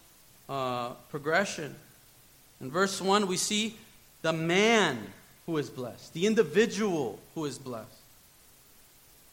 uh, 0.49 0.89
progression. 1.09 1.75
In 2.61 2.69
verse 2.69 3.01
1, 3.01 3.27
we 3.27 3.37
see 3.37 3.75
the 4.21 4.33
man 4.33 4.99
who 5.45 5.57
is 5.57 5.69
blessed, 5.69 6.13
the 6.13 6.25
individual 6.25 7.19
who 7.35 7.45
is 7.45 7.57
blessed. 7.57 7.89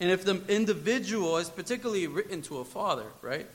And 0.00 0.10
if 0.10 0.24
the 0.24 0.40
individual 0.48 1.36
is 1.36 1.48
particularly 1.50 2.06
written 2.06 2.42
to 2.42 2.58
a 2.58 2.64
father, 2.64 3.04
right? 3.22 3.46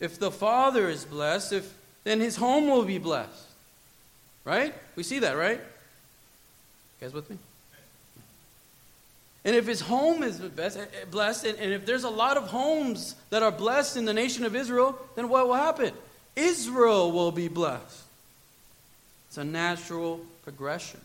If 0.00 0.18
the 0.18 0.30
father 0.30 0.88
is 0.88 1.04
blessed, 1.04 1.52
if, 1.52 1.74
then 2.04 2.20
his 2.20 2.36
home 2.36 2.68
will 2.68 2.84
be 2.84 2.98
blessed. 2.98 3.44
Right? 4.44 4.74
We 4.94 5.02
see 5.02 5.18
that, 5.20 5.36
right? 5.36 5.58
You 5.58 7.00
guys 7.00 7.12
with 7.12 7.28
me? 7.28 7.38
And 9.46 9.54
if 9.54 9.64
his 9.64 9.80
home 9.80 10.24
is 10.24 10.40
blessed, 10.40 11.46
and 11.46 11.72
if 11.72 11.86
there's 11.86 12.02
a 12.02 12.10
lot 12.10 12.36
of 12.36 12.48
homes 12.48 13.14
that 13.30 13.44
are 13.44 13.52
blessed 13.52 13.96
in 13.96 14.04
the 14.04 14.12
nation 14.12 14.44
of 14.44 14.56
Israel, 14.56 14.98
then 15.14 15.28
what 15.28 15.46
will 15.46 15.54
happen? 15.54 15.92
Israel 16.34 17.12
will 17.12 17.30
be 17.30 17.46
blessed. 17.46 18.02
It's 19.28 19.38
a 19.38 19.44
natural 19.44 20.20
progression. 20.42 21.00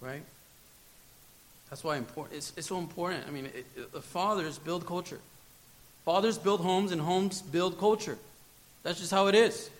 Right? 0.00 0.24
That's 1.70 1.84
why 1.84 1.98
important. 1.98 2.36
It's, 2.36 2.52
it's 2.56 2.66
so 2.66 2.78
important. 2.78 3.22
I 3.28 3.30
mean, 3.30 3.46
it, 3.46 3.66
it, 3.76 3.92
the 3.92 4.02
fathers 4.02 4.58
build 4.58 4.86
culture. 4.86 5.20
Fathers 6.04 6.36
build 6.36 6.60
homes, 6.60 6.90
and 6.90 7.00
homes 7.00 7.42
build 7.42 7.78
culture. 7.78 8.18
That's 8.82 8.98
just 8.98 9.12
how 9.12 9.28
it 9.28 9.36
is. 9.36 9.70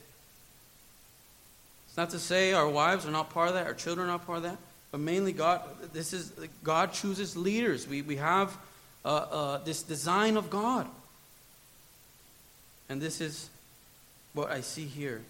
It's 1.88 1.96
not 1.96 2.10
to 2.10 2.20
say 2.20 2.52
our 2.52 2.68
wives 2.68 3.06
are 3.06 3.10
not 3.10 3.30
part 3.30 3.48
of 3.48 3.54
that, 3.54 3.66
our 3.66 3.74
children 3.74 4.06
are 4.06 4.12
not 4.12 4.24
part 4.24 4.36
of 4.36 4.44
that. 4.44 4.58
But 4.94 5.00
mainly, 5.00 5.32
God, 5.32 5.60
this 5.92 6.12
is 6.12 6.30
God 6.62 6.92
chooses 6.92 7.36
leaders. 7.36 7.88
We, 7.88 8.02
we 8.02 8.14
have 8.14 8.56
uh, 9.04 9.08
uh, 9.08 9.58
this 9.64 9.82
design 9.82 10.36
of 10.36 10.50
God. 10.50 10.86
And 12.88 13.02
this 13.02 13.20
is 13.20 13.50
what 14.34 14.52
I 14.52 14.60
see 14.60 14.84
here. 14.84 15.20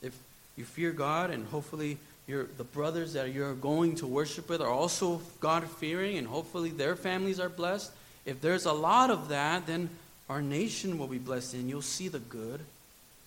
If 0.00 0.16
you 0.56 0.64
fear 0.64 0.92
God, 0.92 1.28
and 1.28 1.46
hopefully 1.48 1.98
your, 2.26 2.46
the 2.56 2.64
brothers 2.64 3.12
that 3.12 3.34
you're 3.34 3.52
going 3.52 3.96
to 3.96 4.06
worship 4.06 4.48
with 4.48 4.62
are 4.62 4.70
also 4.70 5.20
God 5.40 5.68
fearing, 5.68 6.16
and 6.16 6.26
hopefully 6.26 6.70
their 6.70 6.96
families 6.96 7.38
are 7.38 7.50
blessed. 7.50 7.92
If 8.24 8.40
there's 8.40 8.64
a 8.64 8.72
lot 8.72 9.10
of 9.10 9.28
that, 9.28 9.66
then 9.66 9.90
our 10.30 10.40
nation 10.40 10.96
will 10.96 11.06
be 11.06 11.18
blessed, 11.18 11.52
and 11.52 11.68
you'll 11.68 11.82
see 11.82 12.08
the 12.08 12.18
good 12.18 12.60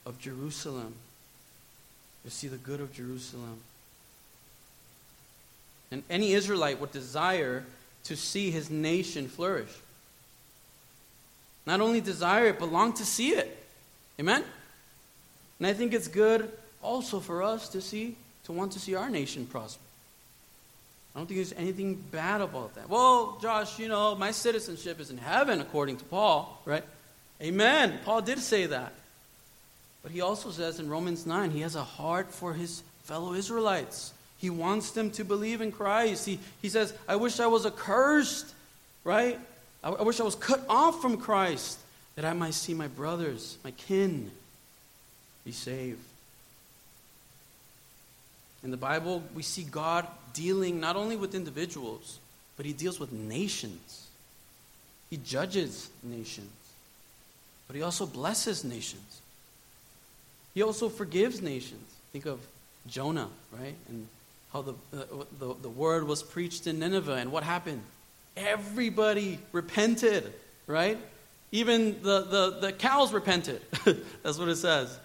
of 0.03 0.17
Jerusalem. 0.17 0.95
You'll 2.23 2.31
see 2.31 2.47
the 2.47 2.57
good 2.57 2.81
of 2.81 2.91
Jerusalem. 2.91 3.59
And 5.93 6.01
any 6.09 6.33
Israelite 6.33 6.81
would 6.81 6.91
desire 6.91 7.63
to 8.05 8.15
see 8.17 8.49
his 8.49 8.71
nation 8.71 9.27
flourish. 9.27 9.69
Not 11.67 11.81
only 11.81 12.01
desire 12.01 12.47
it, 12.47 12.59
but 12.59 12.71
long 12.71 12.93
to 12.93 13.05
see 13.05 13.29
it. 13.29 13.63
Amen? 14.19 14.43
And 15.59 15.67
I 15.67 15.73
think 15.73 15.93
it's 15.93 16.07
good 16.07 16.51
also 16.81 17.19
for 17.19 17.43
us 17.43 17.69
to 17.69 17.79
see, 17.79 18.15
to 18.45 18.51
want 18.51 18.71
to 18.71 18.79
see 18.79 18.95
our 18.95 19.09
nation 19.09 19.45
prosper. 19.45 19.83
I 21.15 21.19
don't 21.19 21.27
think 21.27 21.37
there's 21.37 21.53
anything 21.53 21.93
bad 22.11 22.41
about 22.41 22.73
that. 22.73 22.89
Well, 22.89 23.37
Josh, 23.39 23.77
you 23.77 23.87
know, 23.87 24.15
my 24.15 24.31
citizenship 24.31 24.99
is 24.99 25.11
in 25.11 25.19
heaven 25.19 25.61
according 25.61 25.97
to 25.97 26.05
Paul, 26.05 26.59
right? 26.65 26.83
Amen. 27.39 27.99
Paul 28.03 28.21
did 28.21 28.39
say 28.39 28.65
that. 28.65 28.93
But 30.01 30.11
he 30.11 30.21
also 30.21 30.49
says 30.49 30.79
in 30.79 30.89
Romans 30.89 31.27
9, 31.27 31.51
he 31.51 31.61
has 31.61 31.75
a 31.75 31.83
heart 31.83 32.33
for 32.33 32.53
his 32.53 32.81
fellow 33.03 33.35
Israelites. 33.35 34.11
He 34.43 34.49
wants 34.49 34.91
them 34.91 35.09
to 35.11 35.23
believe 35.23 35.61
in 35.61 35.71
Christ. 35.71 36.25
He, 36.25 36.37
he 36.61 36.67
says, 36.67 36.93
I 37.07 37.15
wish 37.15 37.39
I 37.39 37.47
was 37.47 37.65
accursed, 37.65 38.53
right? 39.05 39.39
I, 39.81 39.91
I 39.91 40.01
wish 40.01 40.19
I 40.19 40.23
was 40.23 40.35
cut 40.35 40.61
off 40.67 41.01
from 41.01 41.15
Christ 41.15 41.79
that 42.15 42.25
I 42.25 42.33
might 42.33 42.53
see 42.53 42.73
my 42.73 42.89
brothers, 42.89 43.57
my 43.63 43.71
kin, 43.71 44.31
be 45.45 45.53
saved. 45.53 46.03
In 48.65 48.71
the 48.71 48.75
Bible, 48.75 49.23
we 49.33 49.43
see 49.43 49.63
God 49.63 50.05
dealing 50.33 50.81
not 50.81 50.97
only 50.97 51.15
with 51.15 51.35
individuals, 51.35 52.19
but 52.57 52.65
He 52.65 52.73
deals 52.73 52.99
with 52.99 53.13
nations. 53.13 54.07
He 55.09 55.15
judges 55.15 55.89
nations, 56.03 56.51
but 57.67 57.77
He 57.77 57.81
also 57.81 58.05
blesses 58.05 58.65
nations. 58.65 59.21
He 60.53 60.63
also 60.63 60.89
forgives 60.89 61.41
nations. 61.41 61.89
Think 62.11 62.25
of 62.25 62.41
Jonah, 62.87 63.29
right? 63.57 63.75
And 63.87 64.05
how 64.53 64.61
the, 64.61 64.73
uh, 64.95 65.25
the, 65.39 65.55
the 65.63 65.69
word 65.69 66.07
was 66.07 66.21
preached 66.21 66.67
in 66.67 66.79
Nineveh, 66.79 67.15
and 67.15 67.31
what 67.31 67.43
happened? 67.43 67.81
Everybody 68.37 69.39
repented, 69.51 70.31
right? 70.67 70.97
Even 71.51 72.01
the, 72.03 72.21
the, 72.21 72.57
the 72.61 72.71
cows 72.71 73.11
repented. 73.11 73.61
That's 74.23 74.37
what 74.37 74.47
it 74.47 74.55
says. 74.55 74.97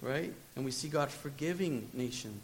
Right? 0.00 0.32
And 0.56 0.64
we 0.64 0.70
see 0.70 0.88
God 0.88 1.10
forgiving 1.10 1.88
nations. 1.92 2.42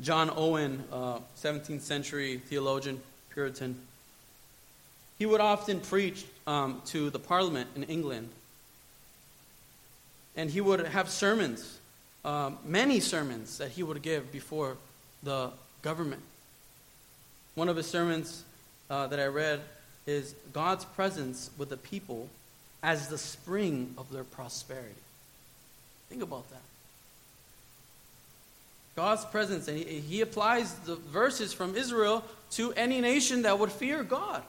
John 0.00 0.30
Owen, 0.36 0.84
uh, 0.92 1.20
17th 1.40 1.80
century 1.80 2.38
theologian, 2.46 3.00
Puritan, 3.32 3.76
he 5.18 5.26
would 5.26 5.40
often 5.40 5.80
preach 5.80 6.24
um, 6.46 6.82
to 6.86 7.10
the 7.10 7.18
parliament 7.18 7.70
in 7.74 7.84
England. 7.84 8.28
And 10.36 10.50
he 10.50 10.60
would 10.60 10.86
have 10.86 11.08
sermons, 11.08 11.78
um, 12.26 12.58
many 12.64 12.98
sermons 12.98 13.56
that 13.58 13.70
he 13.70 13.82
would 13.82 14.02
give 14.02 14.32
before 14.32 14.76
the 15.22 15.50
government. 15.82 16.22
One 17.54 17.68
of 17.68 17.76
his 17.76 17.86
sermons 17.86 18.44
uh, 18.90 19.06
that 19.06 19.20
I 19.20 19.26
read 19.26 19.60
is 20.06 20.34
God's 20.52 20.84
presence 20.84 21.50
with 21.56 21.70
the 21.70 21.76
people 21.76 22.28
as 22.82 23.08
the 23.08 23.16
spring 23.16 23.94
of 23.96 24.12
their 24.12 24.24
prosperity. 24.24 24.90
Think 26.08 26.22
about 26.22 26.50
that. 26.50 26.62
God's 28.96 29.24
presence, 29.26 29.68
and 29.68 29.78
he, 29.78 30.00
he 30.00 30.20
applies 30.20 30.74
the 30.80 30.96
verses 30.96 31.52
from 31.52 31.76
Israel 31.76 32.24
to 32.52 32.72
any 32.72 33.00
nation 33.00 33.42
that 33.42 33.58
would 33.58 33.70
fear 33.70 34.02
God. 34.02 34.42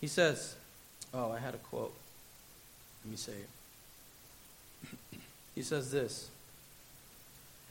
He 0.00 0.06
says, 0.06 0.54
Oh, 1.12 1.30
I 1.30 1.38
had 1.38 1.54
a 1.54 1.58
quote. 1.58 1.94
Let 3.04 3.10
me 3.10 3.16
say 3.16 3.32
it. 3.32 3.48
He 5.58 5.64
says 5.64 5.90
this 5.90 6.30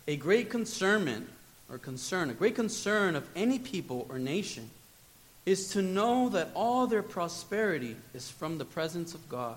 A 0.10 0.18
great 0.18 0.50
concernment 0.50 1.30
or 1.72 1.78
concern, 1.78 2.30
a 2.30 2.34
great 2.34 2.54
concern 2.54 3.16
of 3.16 3.26
any 3.34 3.60
people 3.60 4.06
or 4.10 4.20
nation 4.20 4.70
is 5.46 5.70
to 5.70 5.82
know 5.82 6.28
that 6.30 6.50
all 6.54 6.86
their 6.88 7.02
prosperity 7.02 7.96
is 8.14 8.30
from 8.30 8.58
the 8.58 8.66
presence 8.66 9.14
of 9.14 9.30
God 9.30 9.56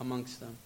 amongst 0.00 0.40
them, 0.40 0.56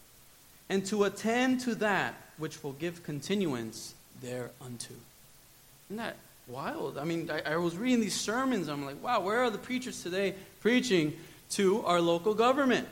and 0.68 0.86
to 0.86 1.02
attend 1.02 1.60
to 1.62 1.74
that 1.74 2.14
which 2.38 2.62
will 2.62 2.74
give 2.74 3.02
continuance 3.02 3.94
thereunto. 4.20 4.94
Isn't 5.88 5.96
that 5.96 6.14
wild? 6.46 6.96
I 6.96 7.02
mean, 7.02 7.28
I, 7.28 7.54
I 7.54 7.56
was 7.56 7.76
reading 7.76 8.00
these 8.00 8.14
sermons, 8.14 8.68
I'm 8.68 8.84
like, 8.84 9.02
wow, 9.02 9.18
where 9.20 9.42
are 9.42 9.50
the 9.50 9.58
preachers 9.58 10.00
today 10.00 10.34
preaching 10.60 11.14
to 11.50 11.84
our 11.84 12.00
local 12.00 12.34
government? 12.34 12.86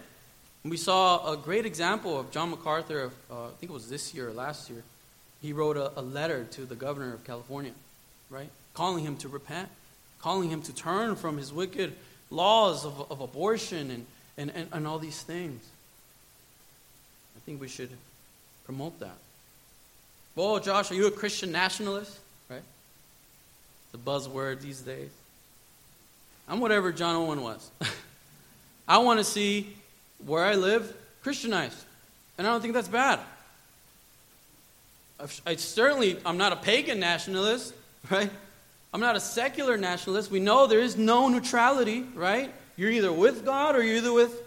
We 0.64 0.76
saw 0.76 1.32
a 1.32 1.36
great 1.36 1.64
example 1.64 2.20
of 2.20 2.30
John 2.30 2.50
MacArthur, 2.50 3.10
uh, 3.30 3.46
I 3.46 3.50
think 3.58 3.70
it 3.70 3.74
was 3.74 3.88
this 3.88 4.14
year 4.14 4.28
or 4.28 4.32
last 4.32 4.68
year. 4.68 4.82
He 5.40 5.52
wrote 5.54 5.76
a, 5.76 5.98
a 5.98 6.02
letter 6.02 6.44
to 6.52 6.66
the 6.66 6.74
governor 6.74 7.14
of 7.14 7.24
California, 7.24 7.72
right? 8.28 8.50
Calling 8.74 9.04
him 9.04 9.16
to 9.18 9.28
repent 9.28 9.70
calling 10.20 10.50
him 10.50 10.62
to 10.62 10.72
turn 10.72 11.16
from 11.16 11.36
his 11.36 11.52
wicked 11.52 11.94
laws 12.30 12.84
of, 12.84 13.10
of 13.10 13.20
abortion 13.20 13.90
and, 13.90 14.06
and, 14.36 14.50
and, 14.54 14.68
and 14.72 14.86
all 14.86 14.98
these 14.98 15.22
things. 15.22 15.66
I 17.36 17.40
think 17.40 17.60
we 17.60 17.68
should 17.68 17.90
promote 18.64 18.98
that. 19.00 19.16
Well, 20.36 20.60
Josh, 20.60 20.90
are 20.90 20.94
you 20.94 21.06
a 21.06 21.10
Christian 21.10 21.50
nationalist? 21.50 22.18
Right? 22.48 22.62
The 23.92 23.98
buzzword 23.98 24.60
these 24.60 24.80
days. 24.80 25.10
I'm 26.48 26.60
whatever 26.60 26.92
John 26.92 27.16
Owen 27.16 27.42
was. 27.42 27.70
I 28.88 28.98
want 28.98 29.18
to 29.18 29.24
see 29.24 29.74
where 30.26 30.44
I 30.44 30.54
live 30.54 30.94
Christianized. 31.22 31.84
And 32.38 32.46
I 32.46 32.50
don't 32.50 32.60
think 32.60 32.74
that's 32.74 32.88
bad. 32.88 33.20
I 35.44 35.56
certainly, 35.56 36.16
I'm 36.24 36.38
not 36.38 36.52
a 36.52 36.56
pagan 36.56 36.98
nationalist, 36.98 37.74
right? 38.10 38.30
I'm 38.92 39.00
not 39.00 39.16
a 39.16 39.20
secular 39.20 39.76
nationalist. 39.76 40.30
We 40.30 40.40
know 40.40 40.66
there 40.66 40.80
is 40.80 40.96
no 40.96 41.28
neutrality, 41.28 42.04
right? 42.14 42.52
You're 42.76 42.90
either 42.90 43.12
with 43.12 43.44
God 43.44 43.76
or 43.76 43.82
you're 43.82 43.96
either 43.96 44.12
with 44.12 44.42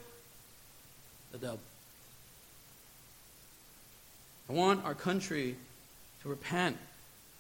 the 1.32 1.38
devil. 1.38 1.60
I 4.50 4.54
want 4.54 4.84
our 4.86 4.96
country 4.96 5.56
to 6.24 6.30
repent 6.30 6.78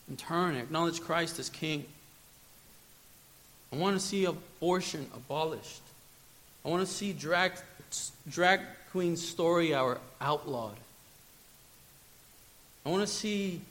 and 0.08 0.18
turn 0.18 0.52
and 0.56 0.60
acknowledge 0.60 1.02
Christ 1.02 1.40
as 1.40 1.50
King. 1.50 1.86
I 3.72 3.76
want 3.76 4.00
to 4.00 4.06
see 4.06 4.26
abortion 4.26 5.10
abolished. 5.16 5.82
I 6.64 6.70
want 6.70 6.88
to 6.88 6.92
see 6.92 7.12
drag, 7.12 7.54
drag 8.30 8.62
queen 8.92 9.16
story 9.18 9.74
hour 9.74 10.00
outlawed. 10.22 10.78
I 12.86 12.90
want 12.90 13.02
to 13.02 13.14
see 13.14 13.62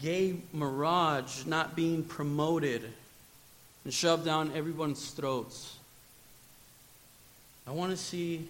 gay 0.00 0.36
mirage 0.52 1.44
not 1.44 1.76
being 1.76 2.04
promoted 2.04 2.82
and 3.84 3.92
shoved 3.92 4.24
down 4.24 4.52
everyone's 4.54 5.10
throats. 5.10 5.76
I 7.66 7.72
want 7.72 7.90
to 7.90 7.96
see 7.96 8.48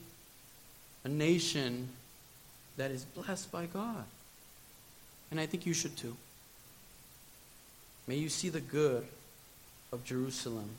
a 1.04 1.08
nation 1.08 1.88
that 2.76 2.90
is 2.90 3.04
blessed 3.04 3.50
by 3.50 3.66
God. 3.66 4.04
And 5.30 5.40
I 5.40 5.46
think 5.46 5.66
you 5.66 5.74
should 5.74 5.96
too. 5.96 6.16
May 8.06 8.16
you 8.16 8.28
see 8.28 8.48
the 8.48 8.60
good 8.60 9.06
of 9.92 10.04
Jerusalem. 10.04 10.70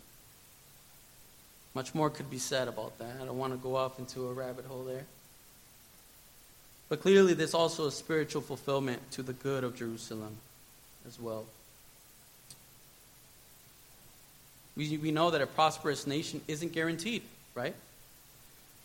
Much 1.76 1.96
more 1.96 2.10
could 2.10 2.30
be 2.30 2.38
said 2.38 2.68
about 2.68 2.98
that. 3.00 3.16
I 3.22 3.26
don't 3.26 3.38
want 3.38 3.54
to 3.54 3.58
go 3.58 3.76
off 3.76 3.98
into 4.00 4.28
a 4.28 4.34
rabbit 4.34 4.66
hole 4.66 4.84
there. 4.84 5.06
But 6.90 7.02
clearly, 7.02 7.34
there's 7.34 7.56
also 7.56 7.88
a 7.88 7.92
spiritual 7.92 8.42
fulfillment 8.42 9.00
to 9.12 9.24
the 9.24 9.34
good 9.34 9.64
of 9.64 9.76
Jerusalem 9.76 10.36
as 11.08 11.20
well. 11.20 11.46
We, 14.76 14.98
we 14.98 15.12
know 15.12 15.32
that 15.32 15.42
a 15.42 15.48
prosperous 15.48 16.06
nation 16.06 16.42
isn't 16.48 16.74
guaranteed, 16.74 17.24
right? 17.56 17.76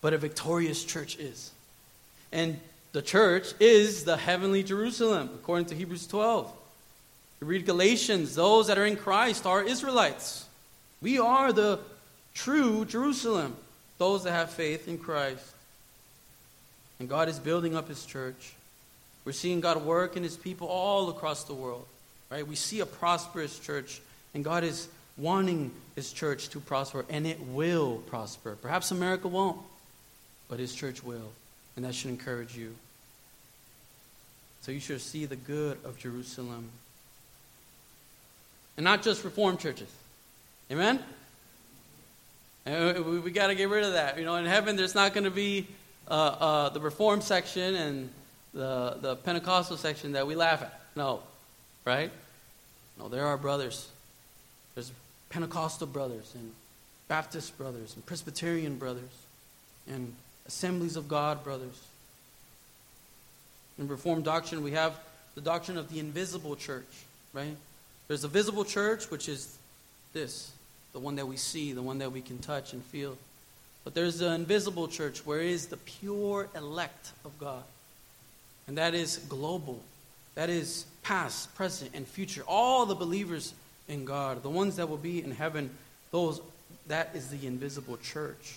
But 0.00 0.14
a 0.14 0.18
victorious 0.18 0.84
church 0.84 1.18
is. 1.18 1.50
And 2.32 2.58
the 2.92 3.02
church 3.02 3.52
is 3.60 4.04
the 4.04 4.16
heavenly 4.16 4.62
Jerusalem, 4.62 5.30
according 5.34 5.66
to 5.66 5.74
Hebrews 5.74 6.06
12. 6.06 6.50
You 7.40 7.46
read 7.46 7.66
Galatians, 7.66 8.34
those 8.34 8.66
that 8.66 8.78
are 8.78 8.86
in 8.86 8.96
Christ 8.96 9.46
are 9.46 9.62
Israelites. 9.62 10.46
We 11.00 11.18
are 11.18 11.52
the 11.52 11.78
true 12.38 12.84
Jerusalem, 12.84 13.56
those 13.98 14.24
that 14.24 14.32
have 14.32 14.50
faith 14.50 14.86
in 14.86 14.98
Christ. 14.98 15.44
And 17.00 17.08
God 17.08 17.28
is 17.28 17.38
building 17.38 17.74
up 17.76 17.88
his 17.88 18.04
church. 18.06 18.54
We're 19.24 19.32
seeing 19.32 19.60
God 19.60 19.84
work 19.84 20.16
in 20.16 20.22
his 20.22 20.36
people 20.36 20.68
all 20.68 21.10
across 21.10 21.44
the 21.44 21.54
world. 21.54 21.86
Right? 22.30 22.46
We 22.46 22.54
see 22.54 22.80
a 22.80 22.86
prosperous 22.86 23.58
church, 23.58 24.00
and 24.34 24.44
God 24.44 24.62
is 24.62 24.88
wanting 25.16 25.72
his 25.96 26.12
church 26.12 26.48
to 26.50 26.60
prosper, 26.60 27.04
and 27.08 27.26
it 27.26 27.40
will 27.40 27.96
prosper. 28.06 28.56
Perhaps 28.60 28.90
America 28.90 29.26
won't, 29.26 29.58
but 30.48 30.58
his 30.58 30.74
church 30.74 31.02
will. 31.02 31.32
And 31.76 31.84
that 31.84 31.94
should 31.94 32.10
encourage 32.10 32.56
you. 32.56 32.74
So 34.62 34.72
you 34.72 34.80
should 34.80 35.00
see 35.00 35.26
the 35.26 35.36
good 35.36 35.78
of 35.84 35.98
Jerusalem. 35.98 36.68
And 38.76 38.84
not 38.84 39.02
just 39.02 39.24
Reformed 39.24 39.58
churches. 39.58 39.88
Amen? 40.70 41.02
And 42.68 43.22
we, 43.24 43.30
got 43.30 43.46
to 43.46 43.54
get 43.54 43.70
rid 43.70 43.82
of 43.84 43.94
that. 43.94 44.18
You 44.18 44.26
know, 44.26 44.36
in 44.36 44.44
heaven, 44.44 44.76
there's 44.76 44.94
not 44.94 45.14
going 45.14 45.24
to 45.24 45.30
be 45.30 45.66
uh, 46.06 46.12
uh, 46.12 46.68
the 46.68 46.80
Reformed 46.80 47.24
section 47.24 47.74
and 47.74 48.10
the, 48.52 48.98
the 49.00 49.16
Pentecostal 49.16 49.78
section 49.78 50.12
that 50.12 50.26
we 50.26 50.34
laugh 50.34 50.60
at. 50.60 50.78
No. 50.94 51.22
Right? 51.86 52.10
No, 52.98 53.08
there 53.08 53.26
are 53.26 53.38
brothers. 53.38 53.88
There's 54.74 54.92
Pentecostal 55.30 55.86
brothers 55.86 56.30
and 56.34 56.52
Baptist 57.08 57.56
brothers 57.56 57.94
and 57.94 58.04
Presbyterian 58.04 58.76
brothers 58.76 59.02
and 59.88 60.14
Assemblies 60.46 60.96
of 60.96 61.08
God 61.08 61.42
brothers. 61.42 61.86
In 63.78 63.88
Reformed 63.88 64.24
doctrine, 64.24 64.62
we 64.62 64.72
have 64.72 64.98
the 65.34 65.40
doctrine 65.40 65.78
of 65.78 65.90
the 65.90 66.00
invisible 66.00 66.54
church, 66.54 66.84
right? 67.32 67.56
There's 68.08 68.24
a 68.24 68.28
visible 68.28 68.66
church, 68.66 69.10
which 69.10 69.26
is 69.26 69.56
this 70.12 70.52
the 70.98 71.04
one 71.04 71.14
that 71.14 71.28
we 71.28 71.36
see, 71.36 71.72
the 71.72 71.80
one 71.80 71.98
that 71.98 72.10
we 72.10 72.20
can 72.20 72.38
touch 72.38 72.72
and 72.72 72.82
feel. 72.82 73.16
But 73.84 73.94
there's 73.94 74.18
the 74.18 74.32
invisible 74.32 74.88
church 74.88 75.24
where 75.24 75.40
is 75.40 75.66
the 75.66 75.76
pure 75.76 76.48
elect 76.56 77.12
of 77.24 77.38
God. 77.38 77.62
And 78.66 78.78
that 78.78 78.94
is 78.94 79.18
global. 79.28 79.80
That 80.34 80.50
is 80.50 80.86
past, 81.04 81.54
present, 81.54 81.92
and 81.94 82.04
future. 82.04 82.42
All 82.48 82.84
the 82.84 82.96
believers 82.96 83.54
in 83.86 84.04
God, 84.04 84.42
the 84.42 84.50
ones 84.50 84.74
that 84.74 84.88
will 84.88 84.96
be 84.96 85.22
in 85.22 85.30
heaven, 85.30 85.70
those 86.10 86.40
that 86.88 87.10
is 87.14 87.28
the 87.28 87.46
invisible 87.46 87.98
church. 87.98 88.56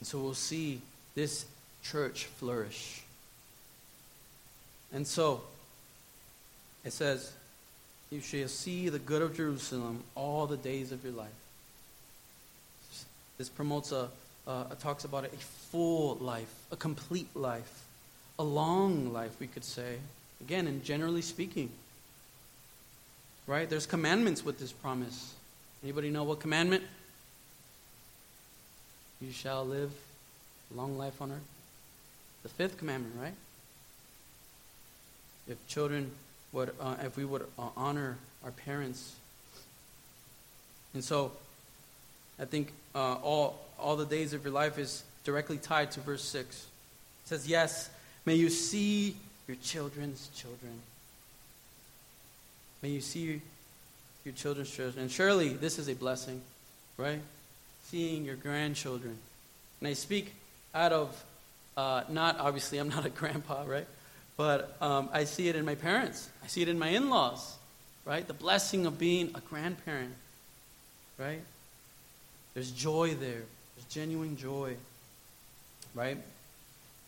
And 0.00 0.08
so 0.08 0.18
we'll 0.18 0.34
see 0.34 0.80
this 1.14 1.46
church 1.84 2.24
flourish. 2.24 3.04
And 4.92 5.06
so 5.06 5.42
it 6.84 6.92
says, 6.92 7.32
You 8.12 8.20
shall 8.20 8.46
see 8.46 8.88
the 8.88 8.98
good 9.00 9.22
of 9.22 9.36
Jerusalem 9.36 10.04
all 10.14 10.46
the 10.46 10.56
days 10.56 10.92
of 10.92 11.02
your 11.02 11.14
life. 11.14 11.28
This 13.38 13.48
promotes 13.48 13.90
a, 13.90 14.08
uh, 14.46 14.64
talks 14.78 15.04
about 15.04 15.24
a 15.24 15.36
full 15.70 16.16
life, 16.16 16.52
a 16.70 16.76
complete 16.76 17.34
life 17.34 17.82
a 18.38 18.42
long 18.42 19.12
life, 19.12 19.38
we 19.38 19.46
could 19.46 19.64
say. 19.64 19.98
Again, 20.40 20.66
and 20.66 20.82
generally 20.84 21.22
speaking. 21.22 21.70
Right? 23.46 23.68
There's 23.68 23.86
commandments 23.86 24.44
with 24.44 24.58
this 24.58 24.72
promise. 24.72 25.34
Anybody 25.82 26.10
know 26.10 26.24
what 26.24 26.40
commandment? 26.40 26.82
You 29.20 29.32
shall 29.32 29.64
live 29.64 29.92
long 30.74 30.98
life 30.98 31.20
on 31.22 31.30
earth. 31.30 31.38
The 32.42 32.48
fifth 32.48 32.78
commandment, 32.78 33.14
right? 33.20 33.34
If 35.48 35.64
children 35.68 36.10
would, 36.52 36.74
uh, 36.80 36.96
if 37.02 37.16
we 37.16 37.24
would 37.24 37.42
uh, 37.58 37.68
honor 37.76 38.18
our 38.44 38.50
parents, 38.50 39.14
And 40.94 41.02
so, 41.02 41.32
I 42.38 42.44
think 42.44 42.72
uh, 42.94 43.14
all, 43.14 43.58
all 43.78 43.96
the 43.96 44.04
days 44.04 44.34
of 44.34 44.44
your 44.44 44.52
life 44.52 44.78
is 44.78 45.04
directly 45.24 45.56
tied 45.56 45.90
to 45.92 46.00
verse 46.00 46.24
6. 46.24 46.66
It 47.24 47.28
says, 47.28 47.46
Yes, 47.46 47.88
may 48.26 48.34
you 48.34 48.50
see 48.50 49.16
your 49.48 49.56
children's 49.62 50.28
children. 50.34 50.72
May 52.82 52.90
you 52.90 53.00
see 53.00 53.40
your 54.24 54.34
children's 54.34 54.70
children. 54.70 55.02
And 55.02 55.10
surely 55.10 55.50
this 55.50 55.78
is 55.78 55.88
a 55.88 55.94
blessing, 55.94 56.40
right? 56.96 57.20
Seeing 57.84 58.24
your 58.24 58.36
grandchildren. 58.36 59.16
And 59.80 59.88
I 59.88 59.94
speak 59.94 60.34
out 60.74 60.92
of, 60.92 61.24
uh, 61.76 62.04
not 62.08 62.38
obviously, 62.38 62.78
I'm 62.78 62.88
not 62.88 63.06
a 63.06 63.10
grandpa, 63.20 63.64
right? 63.66 63.86
But 64.36 64.76
um, 64.80 65.08
I 65.12 65.24
see 65.24 65.48
it 65.48 65.56
in 65.56 65.64
my 65.64 65.74
parents. 65.74 66.30
I 66.42 66.46
see 66.46 66.62
it 66.62 66.68
in 66.68 66.78
my 66.78 66.88
in 66.88 67.10
laws, 67.10 67.56
right? 68.04 68.26
The 68.26 68.34
blessing 68.34 68.86
of 68.86 68.98
being 68.98 69.30
a 69.34 69.40
grandparent, 69.40 70.14
right? 71.18 71.42
There's 72.54 72.70
joy 72.70 73.14
there, 73.14 73.42
there's 73.76 73.86
genuine 73.90 74.36
joy, 74.36 74.76
right? 75.94 76.18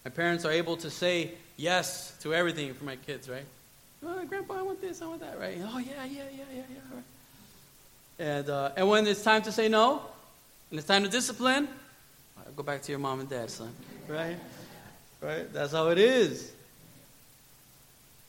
My 0.04 0.10
parents 0.10 0.44
are 0.44 0.52
able 0.52 0.76
to 0.78 0.90
say 0.90 1.32
yes 1.56 2.16
to 2.20 2.34
everything 2.34 2.72
for 2.74 2.84
my 2.84 2.96
kids, 2.96 3.28
right? 3.28 3.44
Oh, 4.06 4.24
Grandpa, 4.26 4.58
I 4.58 4.62
want 4.62 4.80
this, 4.80 5.00
I 5.00 5.06
want 5.06 5.20
that, 5.20 5.38
right? 5.38 5.58
Oh, 5.62 5.78
yeah, 5.78 6.04
yeah, 6.04 6.24
yeah, 6.30 6.44
yeah, 6.54 6.62
yeah, 6.70 6.94
right? 6.94 7.04
And, 8.18 8.48
uh, 8.50 8.70
and 8.76 8.88
when 8.88 9.06
it's 9.06 9.22
time 9.22 9.42
to 9.42 9.52
say 9.52 9.68
no, 9.68 10.02
and 10.70 10.78
it's 10.78 10.86
time 10.86 11.02
to 11.04 11.08
discipline, 11.08 11.68
go 12.56 12.62
back 12.62 12.82
to 12.82 12.92
your 12.92 12.98
mom 12.98 13.20
and 13.20 13.28
dad, 13.28 13.50
son. 13.50 13.72
Right? 14.08 14.36
Right? 15.20 15.52
That's 15.52 15.72
how 15.72 15.88
it 15.88 15.98
is. 15.98 16.52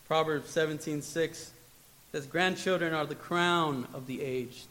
Proverbs 0.07 0.49
17 0.51 1.01
6 1.01 1.51
says, 2.11 2.25
Grandchildren 2.27 2.93
are 2.93 3.05
the 3.05 3.15
crown 3.15 3.87
of 3.93 4.07
the 4.07 4.21
aged. 4.21 4.67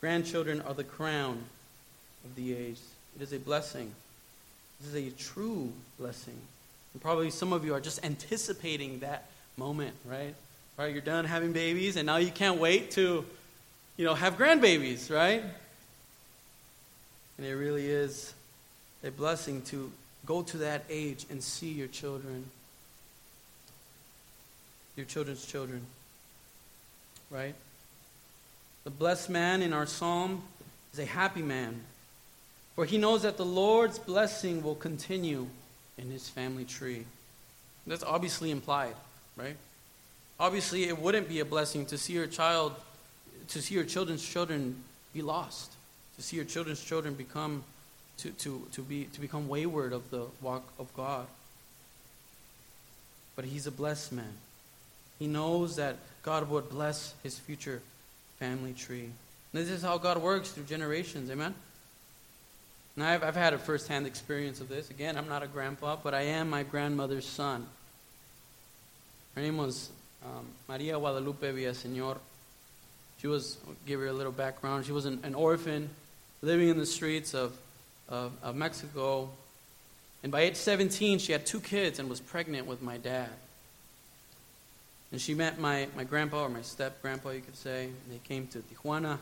Grandchildren 0.00 0.62
are 0.62 0.74
the 0.74 0.84
crown 0.84 1.44
of 2.24 2.34
the 2.34 2.54
aged. 2.54 2.80
It 3.16 3.22
is 3.22 3.32
a 3.32 3.38
blessing. 3.38 3.92
This 4.80 4.94
is 4.94 5.12
a 5.12 5.16
true 5.16 5.72
blessing. 5.98 6.38
And 6.94 7.02
probably 7.02 7.30
some 7.30 7.52
of 7.52 7.64
you 7.64 7.74
are 7.74 7.80
just 7.80 8.04
anticipating 8.04 9.00
that 9.00 9.26
moment, 9.56 9.94
right? 10.04 10.34
Right, 10.78 10.92
you're 10.92 11.02
done 11.02 11.26
having 11.26 11.52
babies, 11.52 11.96
and 11.96 12.06
now 12.06 12.16
you 12.16 12.30
can't 12.30 12.58
wait 12.58 12.92
to, 12.92 13.24
you 13.98 14.04
know, 14.04 14.14
have 14.14 14.38
grandbabies, 14.38 15.14
right? 15.14 15.44
And 17.36 17.46
it 17.46 17.52
really 17.52 17.86
is 17.86 18.32
a 19.04 19.10
blessing 19.10 19.60
to 19.62 19.92
go 20.24 20.42
to 20.42 20.58
that 20.58 20.84
age 20.88 21.26
and 21.30 21.42
see 21.42 21.70
your 21.70 21.88
children, 21.88 22.50
your 24.96 25.06
children's 25.06 25.44
children, 25.46 25.82
right? 27.30 27.54
The 28.84 28.90
blessed 28.90 29.30
man 29.30 29.62
in 29.62 29.72
our 29.72 29.86
psalm 29.86 30.42
is 30.92 30.98
a 30.98 31.04
happy 31.04 31.42
man, 31.42 31.80
for 32.74 32.84
he 32.84 32.98
knows 32.98 33.22
that 33.22 33.36
the 33.36 33.44
Lord's 33.44 33.98
blessing 33.98 34.62
will 34.62 34.74
continue 34.74 35.46
in 35.98 36.10
his 36.10 36.28
family 36.28 36.64
tree. 36.64 37.04
That's 37.86 38.02
obviously 38.02 38.50
implied, 38.50 38.94
right? 39.36 39.56
Obviously, 40.38 40.84
it 40.84 40.98
wouldn't 40.98 41.28
be 41.28 41.40
a 41.40 41.44
blessing 41.44 41.84
to 41.86 41.98
see 41.98 42.14
your 42.14 42.26
child, 42.26 42.74
to 43.48 43.60
see 43.60 43.74
your 43.74 43.84
children's 43.84 44.26
children 44.26 44.82
be 45.12 45.22
lost, 45.22 45.72
to 46.16 46.22
see 46.22 46.36
your 46.36 46.44
children's 46.44 46.82
children 46.82 47.14
become, 47.14 47.64
to, 48.18 48.30
to, 48.30 48.66
to, 48.72 48.82
be, 48.82 49.04
to 49.12 49.20
become 49.20 49.48
wayward 49.48 49.92
of 49.92 50.10
the 50.10 50.24
walk 50.40 50.64
of 50.78 50.94
God. 50.96 51.26
But 53.36 53.44
he's 53.44 53.66
a 53.66 53.70
blessed 53.70 54.12
man. 54.12 54.32
He 55.20 55.28
knows 55.28 55.76
that 55.76 55.96
God 56.24 56.50
would 56.50 56.68
bless 56.68 57.14
his 57.22 57.38
future 57.38 57.80
family 58.40 58.72
tree. 58.72 59.04
And 59.52 59.62
this 59.62 59.68
is 59.68 59.82
how 59.82 59.98
God 59.98 60.20
works 60.20 60.50
through 60.50 60.64
generations. 60.64 61.30
Amen? 61.30 61.54
And 62.96 63.04
I've, 63.04 63.22
I've 63.22 63.36
had 63.36 63.52
a 63.52 63.58
firsthand 63.58 64.06
experience 64.06 64.60
of 64.60 64.68
this. 64.68 64.90
Again, 64.90 65.16
I'm 65.16 65.28
not 65.28 65.42
a 65.42 65.46
grandpa, 65.46 65.96
but 66.02 66.14
I 66.14 66.22
am 66.22 66.50
my 66.50 66.62
grandmother's 66.62 67.26
son. 67.26 67.66
Her 69.34 69.42
name 69.42 69.58
was 69.58 69.90
um, 70.24 70.46
Maria 70.68 70.98
Guadalupe 70.98 71.52
Villaseñor. 71.52 72.16
She 73.20 73.26
was, 73.26 73.58
I'll 73.66 73.74
give 73.86 74.00
her 74.00 74.06
a 74.06 74.12
little 74.12 74.32
background, 74.32 74.86
she 74.86 74.92
was 74.92 75.04
an, 75.04 75.20
an 75.22 75.34
orphan 75.34 75.90
living 76.42 76.68
in 76.68 76.78
the 76.78 76.86
streets 76.86 77.34
of, 77.34 77.54
of, 78.08 78.32
of 78.42 78.56
Mexico. 78.56 79.28
And 80.22 80.32
by 80.32 80.40
age 80.40 80.56
17, 80.56 81.18
she 81.18 81.32
had 81.32 81.44
two 81.44 81.60
kids 81.60 81.98
and 81.98 82.08
was 82.08 82.20
pregnant 82.20 82.66
with 82.66 82.80
my 82.80 82.96
dad. 82.96 83.28
And 85.12 85.20
she 85.20 85.34
met 85.34 85.58
my, 85.58 85.88
my 85.96 86.04
grandpa, 86.04 86.42
or 86.44 86.48
my 86.48 86.62
step 86.62 87.02
grandpa, 87.02 87.30
you 87.30 87.40
could 87.40 87.56
say. 87.56 87.88
They 88.08 88.18
came 88.22 88.46
to 88.48 88.58
Tijuana, 88.58 89.18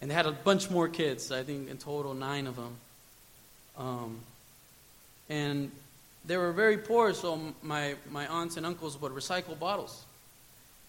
and 0.00 0.10
they 0.10 0.14
had 0.14 0.26
a 0.26 0.32
bunch 0.32 0.68
more 0.70 0.88
kids, 0.88 1.30
I 1.30 1.44
think 1.44 1.70
in 1.70 1.78
total 1.78 2.14
nine 2.14 2.46
of 2.46 2.56
them. 2.56 2.76
Um, 3.76 4.20
and 5.28 5.70
they 6.24 6.36
were 6.36 6.52
very 6.52 6.76
poor, 6.76 7.14
so 7.14 7.40
my, 7.62 7.94
my 8.10 8.26
aunts 8.26 8.56
and 8.56 8.66
uncles 8.66 9.00
would 9.00 9.12
recycle 9.12 9.56
bottles. 9.56 10.04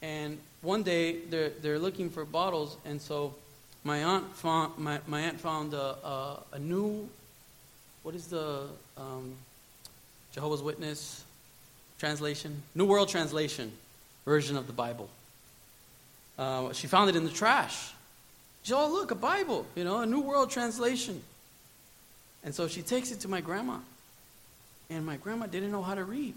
And 0.02 0.40
one 0.62 0.82
day 0.82 1.18
they're, 1.30 1.50
they're 1.50 1.80
looking 1.80 2.10
for 2.10 2.26
bottles, 2.26 2.76
and 2.86 3.00
so 3.00 3.36
my 3.84 4.04
aunt 4.04 4.36
found, 4.36 4.78
my, 4.80 5.00
my 5.06 5.22
aunt 5.22 5.40
found 5.40 5.76
a, 5.76 5.96
a, 6.04 6.44
a 6.54 6.60
new, 6.60 7.08
what 8.02 8.16
is 8.16 8.28
the 8.28 8.66
um, 8.98 9.36
Jehovah's 10.34 10.64
Witness 10.64 11.24
translation? 12.00 12.64
New 12.74 12.86
World 12.86 13.10
Translation 13.10 13.72
version 14.30 14.58
of 14.58 14.68
the 14.68 14.74
Bible. 14.74 15.10
Uh, 16.38 16.72
she 16.72 16.86
found 16.86 17.10
it 17.10 17.16
in 17.16 17.24
the 17.24 17.32
trash. 17.32 17.92
She 18.62 18.70
said, 18.70 18.78
Oh, 18.78 18.88
look, 18.88 19.10
a 19.10 19.16
Bible, 19.16 19.66
you 19.76 19.84
know, 19.84 20.02
a 20.02 20.06
New 20.06 20.22
World 20.22 20.52
Translation. 20.52 21.20
And 22.44 22.54
so 22.54 22.68
she 22.68 22.84
takes 22.84 23.12
it 23.12 23.22
to 23.22 23.28
my 23.28 23.42
grandma. 23.42 23.78
And 24.92 25.04
my 25.04 25.18
grandma 25.18 25.48
didn't 25.48 25.72
know 25.72 25.82
how 25.82 25.96
to 25.96 26.04
read. 26.04 26.36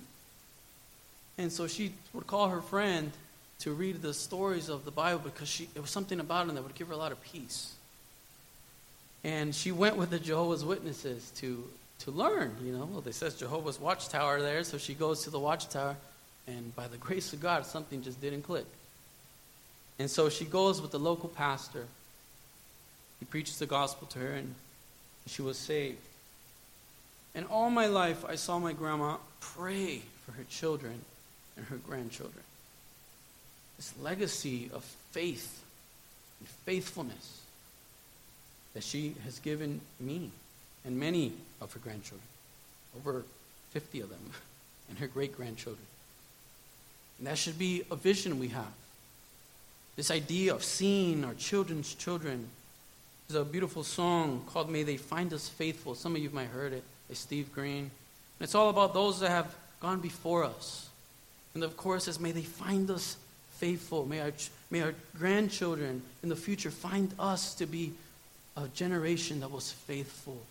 And 1.37 1.53
so 1.53 1.67
she 1.67 1.93
would 2.15 2.27
call 2.27 2.49
her 2.49 2.63
friend 2.63 3.13
to 3.61 3.73
read 3.73 4.01
the 4.01 4.15
stories 4.15 4.71
of 4.71 4.87
the 4.87 4.91
Bible 4.91 5.21
because 5.23 5.49
she, 5.49 5.69
it 5.75 5.81
was 5.81 5.91
something 5.91 6.19
about 6.19 6.47
them 6.47 6.57
that 6.57 6.63
would 6.63 6.75
give 6.75 6.89
her 6.89 6.95
a 6.95 7.03
lot 7.05 7.13
of 7.13 7.23
peace. 7.23 7.75
And 9.23 9.55
she 9.55 9.71
went 9.71 9.97
with 9.97 10.09
the 10.09 10.19
Jehovah's 10.19 10.65
Witnesses 10.65 11.31
to, 11.37 11.63
to 12.01 12.11
learn, 12.11 12.57
you 12.65 12.73
know. 12.73 12.89
Well, 12.91 13.03
they 13.03 13.13
says 13.13 13.35
Jehovah's 13.35 13.79
Watchtower 13.79 14.41
there, 14.41 14.65
so 14.65 14.79
she 14.79 14.95
goes 14.95 15.25
to 15.25 15.31
the 15.31 15.39
Watchtower 15.39 15.97
and 16.47 16.75
by 16.75 16.89
the 16.89 16.97
grace 17.07 17.33
of 17.33 17.41
God, 17.41 17.67
something 17.67 18.03
just 18.03 18.21
didn't 18.21 18.43
click. 18.43 18.67
And 19.99 20.11
so 20.11 20.29
she 20.29 20.45
goes 20.45 20.81
with 20.81 20.91
the 20.91 20.99
local 20.99 21.29
pastor. 21.29 21.87
He 23.21 23.27
preaches 23.27 23.59
the 23.59 23.67
gospel 23.67 24.07
to 24.09 24.19
her, 24.19 24.33
and 24.33 24.55
she 25.27 25.43
was 25.43 25.59
saved. 25.59 25.99
And 27.35 27.47
all 27.47 27.71
my 27.71 27.87
life, 27.87 28.25
I 28.25 28.35
saw 28.35 28.59
my 28.59 28.73
grandma 28.73 29.17
pray 29.41 30.03
for 30.25 30.33
her 30.33 30.45
children 30.51 31.01
and 31.57 31.67
her 31.67 31.77
grandchildren. 31.77 32.43
This 33.77 33.95
legacy 34.01 34.71
of 34.73 34.85
faith 35.13 35.63
and 36.41 36.49
faithfulness 36.49 37.41
that 38.75 38.83
she 38.83 39.15
has 39.25 39.39
given 39.39 39.81
me 40.01 40.31
and 40.85 40.99
many 40.99 41.33
of 41.61 41.73
her 41.73 41.79
grandchildren, 41.79 42.27
over 42.97 43.25
50 43.71 44.01
of 44.01 44.09
them, 44.11 44.31
and 44.89 44.99
her 44.99 45.07
great 45.07 45.37
grandchildren. 45.37 45.87
And 47.23 47.29
that 47.29 47.39
should 47.39 47.57
be 47.57 47.85
a 47.89 47.95
vision 47.95 48.41
we 48.41 48.49
have. 48.49 48.73
This 49.95 50.11
idea 50.11 50.53
of 50.53 50.65
seeing 50.65 51.25
our 51.25 51.35
children's 51.35 51.95
children. 51.95 52.49
There's 53.29 53.41
a 53.41 53.45
beautiful 53.45 53.85
song 53.85 54.43
called 54.49 54.69
May 54.69 54.83
They 54.83 54.97
Find 54.97 55.33
Us 55.33 55.49
Faithful. 55.49 55.95
Some 55.95 56.17
of 56.17 56.21
you 56.21 56.31
might 56.31 56.49
have 56.49 56.51
heard 56.51 56.73
it 56.73 56.83
by 57.09 57.15
Steve 57.15 57.53
Green. 57.55 57.79
And 57.79 57.91
it's 58.41 58.57
all 58.57 58.71
about 58.71 58.93
those 58.93 59.21
that 59.21 59.31
have 59.31 59.55
gone 59.79 60.01
before 60.01 60.43
us. 60.43 60.89
And 61.55 61.63
of 61.63 61.77
course, 61.77 62.07
says, 62.07 62.19
May 62.19 62.33
they 62.33 62.43
find 62.43 62.91
us 62.91 63.17
faithful. 63.53 64.05
May 64.05 64.19
our, 64.19 64.33
may 64.73 64.81
our 64.83 64.95
grandchildren 65.17 66.03
in 66.25 66.29
the 66.29 66.35
future 66.35 66.73
find 66.73 67.15
us 67.21 67.55
to 67.55 67.67
be 67.67 67.93
a 68.57 68.67
generation 68.75 69.39
that 69.39 69.53
was 69.53 69.71
faithful. 69.71 70.43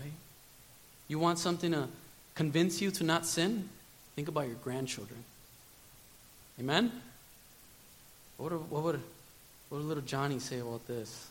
Right? 0.00 0.12
You 1.08 1.18
want 1.18 1.38
something 1.38 1.72
to 1.72 1.86
convince 2.34 2.80
you 2.80 2.90
to 2.92 3.04
not 3.04 3.26
sin? 3.26 3.68
Think 4.14 4.28
about 4.28 4.46
your 4.46 4.56
grandchildren. 4.56 5.24
Amen? 6.60 6.92
What 8.36 8.52
would, 8.52 8.70
what 8.70 8.82
would, 8.82 9.00
what 9.68 9.78
would 9.78 9.86
little 9.86 10.02
Johnny 10.02 10.38
say 10.38 10.60
about 10.60 10.86
this? 10.86 11.28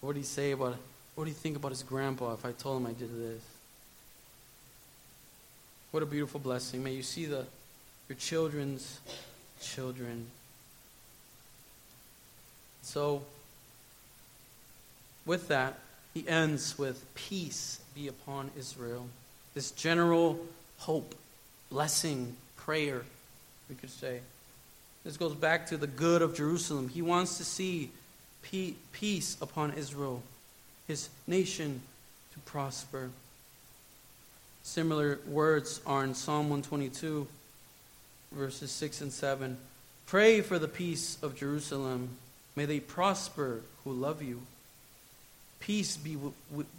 What 0.00 0.08
would 0.08 0.16
he 0.16 0.22
say 0.22 0.52
about, 0.52 0.76
what 1.14 1.24
do 1.24 1.30
you 1.30 1.36
think 1.36 1.56
about 1.56 1.70
his 1.70 1.82
grandpa 1.82 2.34
if 2.34 2.44
I 2.44 2.52
told 2.52 2.80
him 2.80 2.86
I 2.86 2.92
did 2.92 3.10
this? 3.16 3.42
What 5.90 6.02
a 6.02 6.06
beautiful 6.06 6.40
blessing. 6.40 6.82
May 6.82 6.92
you 6.92 7.02
see 7.02 7.26
the, 7.26 7.46
your 8.08 8.16
children's 8.18 9.00
children. 9.60 10.26
So, 12.82 13.22
with 15.24 15.48
that, 15.48 15.78
he 16.12 16.28
ends 16.28 16.78
with 16.78 17.04
peace 17.14 17.80
be 17.94 18.08
upon 18.08 18.50
Israel. 18.58 19.06
This 19.54 19.70
general 19.70 20.38
hope 20.78 21.14
blessing, 21.74 22.36
prayer, 22.54 23.02
we 23.68 23.74
could 23.74 23.90
say. 23.90 24.20
This 25.02 25.16
goes 25.16 25.34
back 25.34 25.66
to 25.66 25.76
the 25.76 25.88
good 25.88 26.22
of 26.22 26.36
Jerusalem. 26.36 26.88
He 26.88 27.02
wants 27.02 27.36
to 27.38 27.44
see 27.44 27.90
peace 28.92 29.36
upon 29.42 29.72
Israel, 29.72 30.22
his 30.86 31.08
nation 31.26 31.82
to 32.32 32.38
prosper. 32.48 33.10
Similar 34.62 35.18
words 35.26 35.80
are 35.84 36.04
in 36.04 36.14
Psalm 36.14 36.48
122, 36.48 37.26
verses 38.30 38.70
6 38.70 39.00
and 39.00 39.12
7. 39.12 39.56
Pray 40.06 40.42
for 40.42 40.60
the 40.60 40.68
peace 40.68 41.18
of 41.24 41.34
Jerusalem. 41.34 42.10
May 42.54 42.66
they 42.66 42.78
prosper 42.78 43.62
who 43.82 43.92
love 43.94 44.22
you. 44.22 44.42
Peace 45.58 45.96
be, 45.96 46.16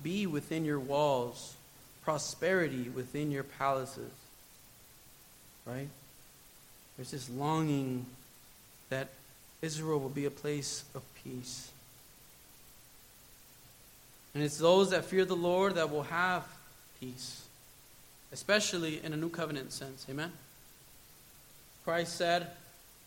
be 0.01 0.25
within 0.25 0.63
your 0.63 0.79
walls, 0.79 1.57
prosperity 2.01 2.87
within 2.87 3.29
your 3.29 3.43
palaces. 3.43 4.09
Right? 5.65 5.87
There's 6.95 7.11
this 7.11 7.29
longing 7.29 8.05
that 8.89 9.09
Israel 9.61 9.99
will 9.99 10.09
be 10.09 10.25
a 10.25 10.31
place 10.31 10.83
of 10.93 11.01
peace. 11.23 11.71
And 14.33 14.43
it's 14.43 14.57
those 14.57 14.91
that 14.91 15.05
fear 15.05 15.25
the 15.25 15.35
Lord 15.35 15.75
that 15.75 15.91
will 15.91 16.03
have 16.03 16.45
peace, 16.99 17.43
especially 18.31 19.03
in 19.03 19.13
a 19.13 19.17
new 19.17 19.29
covenant 19.29 19.71
sense. 19.71 20.05
Amen? 20.09 20.31
Christ 21.83 22.15
said, 22.15 22.47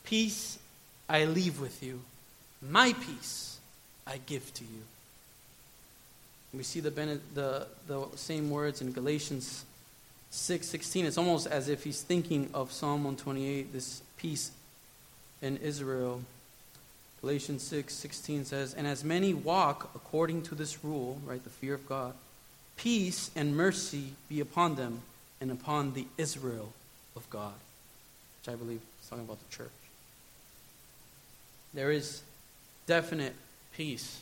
Peace 0.05 0.59
I 1.09 1.27
leave 1.27 1.61
with 1.61 1.83
you, 1.83 2.01
my 2.63 2.93
peace 2.93 3.59
I 4.07 4.19
give 4.25 4.53
to 4.55 4.65
you. 4.65 4.83
We 6.55 6.63
see 6.63 6.81
the, 6.81 6.91
the, 7.35 7.67
the 7.87 8.07
same 8.17 8.51
words 8.51 8.81
in 8.81 8.93
Galatians 8.93 9.65
6 10.31 10.66
16. 10.66 11.07
It's 11.07 11.18
almost 11.18 11.47
as 11.47 11.68
if 11.68 11.85
he's 11.85 12.03
thinking 12.03 12.51
of 12.55 12.72
Psalm 12.72 13.05
128, 13.05 13.72
this 13.72 14.03
peace 14.16 14.51
in 15.41 15.57
Israel. 15.59 16.22
Galatians 17.20 17.62
6 17.62 17.93
16 17.93 18.45
says, 18.45 18.74
And 18.74 18.87
as 18.87 19.05
many 19.05 19.35
walk 19.35 19.91
according 19.95 20.43
to 20.43 20.55
this 20.55 20.85
rule, 20.85 21.20
right, 21.26 21.43
the 21.43 21.51
fear 21.51 21.74
of 21.74 21.89
God, 21.89 22.14
peace 22.76 23.31
and 23.35 23.57
mercy 23.57 24.12
be 24.29 24.41
upon 24.41 24.76
them 24.76 25.03
and 25.41 25.51
upon 25.51 25.95
the 25.95 26.07
Israel 26.16 26.72
of 27.16 27.29
God. 27.31 27.55
Which 28.41 28.53
I 28.53 28.57
believe 28.57 28.81
is 29.03 29.09
talking 29.09 29.24
about 29.24 29.39
the 29.39 29.57
church. 29.57 29.70
There 31.74 31.91
is 31.91 32.22
definite 32.87 33.35
peace 33.74 34.20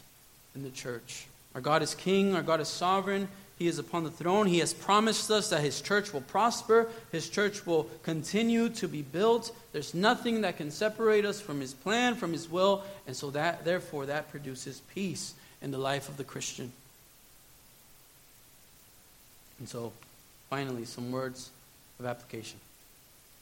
in 0.54 0.62
the 0.62 0.70
church. 0.70 1.26
Our 1.54 1.60
God 1.60 1.82
is 1.82 1.94
king, 1.94 2.34
our 2.34 2.42
God 2.42 2.60
is 2.60 2.68
sovereign, 2.68 3.28
he 3.58 3.68
is 3.68 3.78
upon 3.78 4.04
the 4.04 4.10
throne. 4.10 4.46
He 4.46 4.58
has 4.58 4.74
promised 4.74 5.30
us 5.30 5.48
that 5.48 5.62
His 5.62 5.80
church 5.80 6.12
will 6.12 6.20
prosper. 6.20 6.88
His 7.10 7.28
church 7.28 7.64
will 7.64 7.84
continue 8.02 8.68
to 8.70 8.86
be 8.86 9.00
built. 9.00 9.50
There's 9.72 9.94
nothing 9.94 10.42
that 10.42 10.58
can 10.58 10.70
separate 10.70 11.24
us 11.24 11.40
from 11.40 11.60
His 11.60 11.72
plan, 11.72 12.16
from 12.16 12.32
His 12.32 12.50
will. 12.50 12.84
And 13.06 13.16
so 13.16 13.30
that, 13.30 13.64
therefore, 13.64 14.06
that 14.06 14.30
produces 14.30 14.82
peace 14.94 15.32
in 15.62 15.70
the 15.70 15.78
life 15.78 16.10
of 16.10 16.18
the 16.18 16.24
Christian. 16.24 16.70
And 19.58 19.66
so, 19.66 19.90
finally, 20.50 20.84
some 20.84 21.10
words 21.10 21.48
of 21.98 22.04
application. 22.04 22.60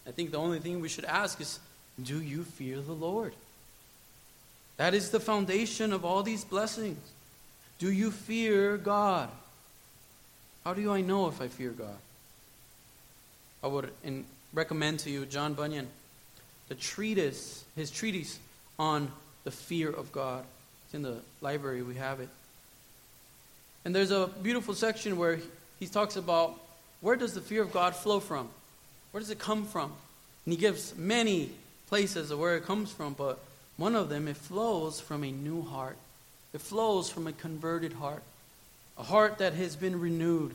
I 0.07 0.13
think 0.13 0.31
the 0.31 0.39
only 0.39 0.61
thing 0.61 0.81
we 0.81 0.89
should 0.89 1.07
ask 1.07 1.41
is 1.41 1.59
do 2.01 2.21
you 2.21 2.45
fear 2.45 2.81
the 2.81 2.93
Lord? 2.93 3.33
That 4.77 4.95
is 4.95 5.11
the 5.11 5.21
foundation 5.21 5.93
of 5.93 6.05
all 6.05 6.23
these 6.23 6.45
blessings. 6.45 7.01
Do 7.79 7.91
you 7.91 8.13
fear 8.13 8.77
God? 8.77 9.29
How 10.65 10.73
do 10.73 10.91
I 10.91 11.03
know 11.03 11.29
if 11.29 11.43
I 11.43 11.49
fear 11.49 11.71
God? 11.71 11.97
I 13.63 13.67
would 13.67 13.91
recommend 14.55 15.01
to 15.01 15.11
you 15.11 15.27
John 15.27 15.53
Bunyan, 15.53 15.89
the 16.69 16.75
treatise, 16.75 17.65
his 17.77 17.91
treatise 17.91 18.39
on 18.79 19.13
the 19.45 19.51
fear 19.51 19.91
of 19.91 20.11
God. 20.11 20.45
It's 20.87 20.95
in 20.95 21.03
the 21.03 21.19
library, 21.43 21.83
we 21.83 21.97
have 21.97 22.21
it. 22.21 22.31
And 23.85 23.95
there's 23.95 24.11
a 24.11 24.31
beautiful 24.43 24.75
section 24.75 25.19
where 25.19 25.39
he 25.79 25.87
talks 25.87 26.17
about 26.17 26.59
where 27.03 27.17
does 27.17 27.35
the 27.35 27.43
fear 27.43 27.61
of 27.61 27.71
God 27.71 27.95
flow 27.95 28.19
from? 28.19 28.49
Where 29.11 29.21
does 29.21 29.31
it 29.31 29.39
come 29.39 29.67
from? 29.67 29.93
And 30.47 30.55
he 30.55 30.57
gives 30.57 30.97
many 30.97 31.51
places 31.89 32.31
of 32.31 32.39
where 32.39 32.57
it 32.57 32.65
comes 32.65 32.91
from, 32.91 33.13
but 33.13 33.39
one 33.77 33.95
of 33.95 34.09
them, 34.09 34.29
it 34.29 34.37
flows 34.39 34.99
from 35.01 35.25
a 35.25 35.31
new 35.31 35.63
heart. 35.63 35.99
It 36.55 36.63
flows 36.63 37.11
from 37.11 37.27
a 37.27 37.33
converted 37.33 37.93
heart 37.95 38.23
a 38.99 39.03
heart 39.03 39.39
that 39.39 39.55
has 39.55 39.77
been 39.77 40.01
renewed, 40.01 40.53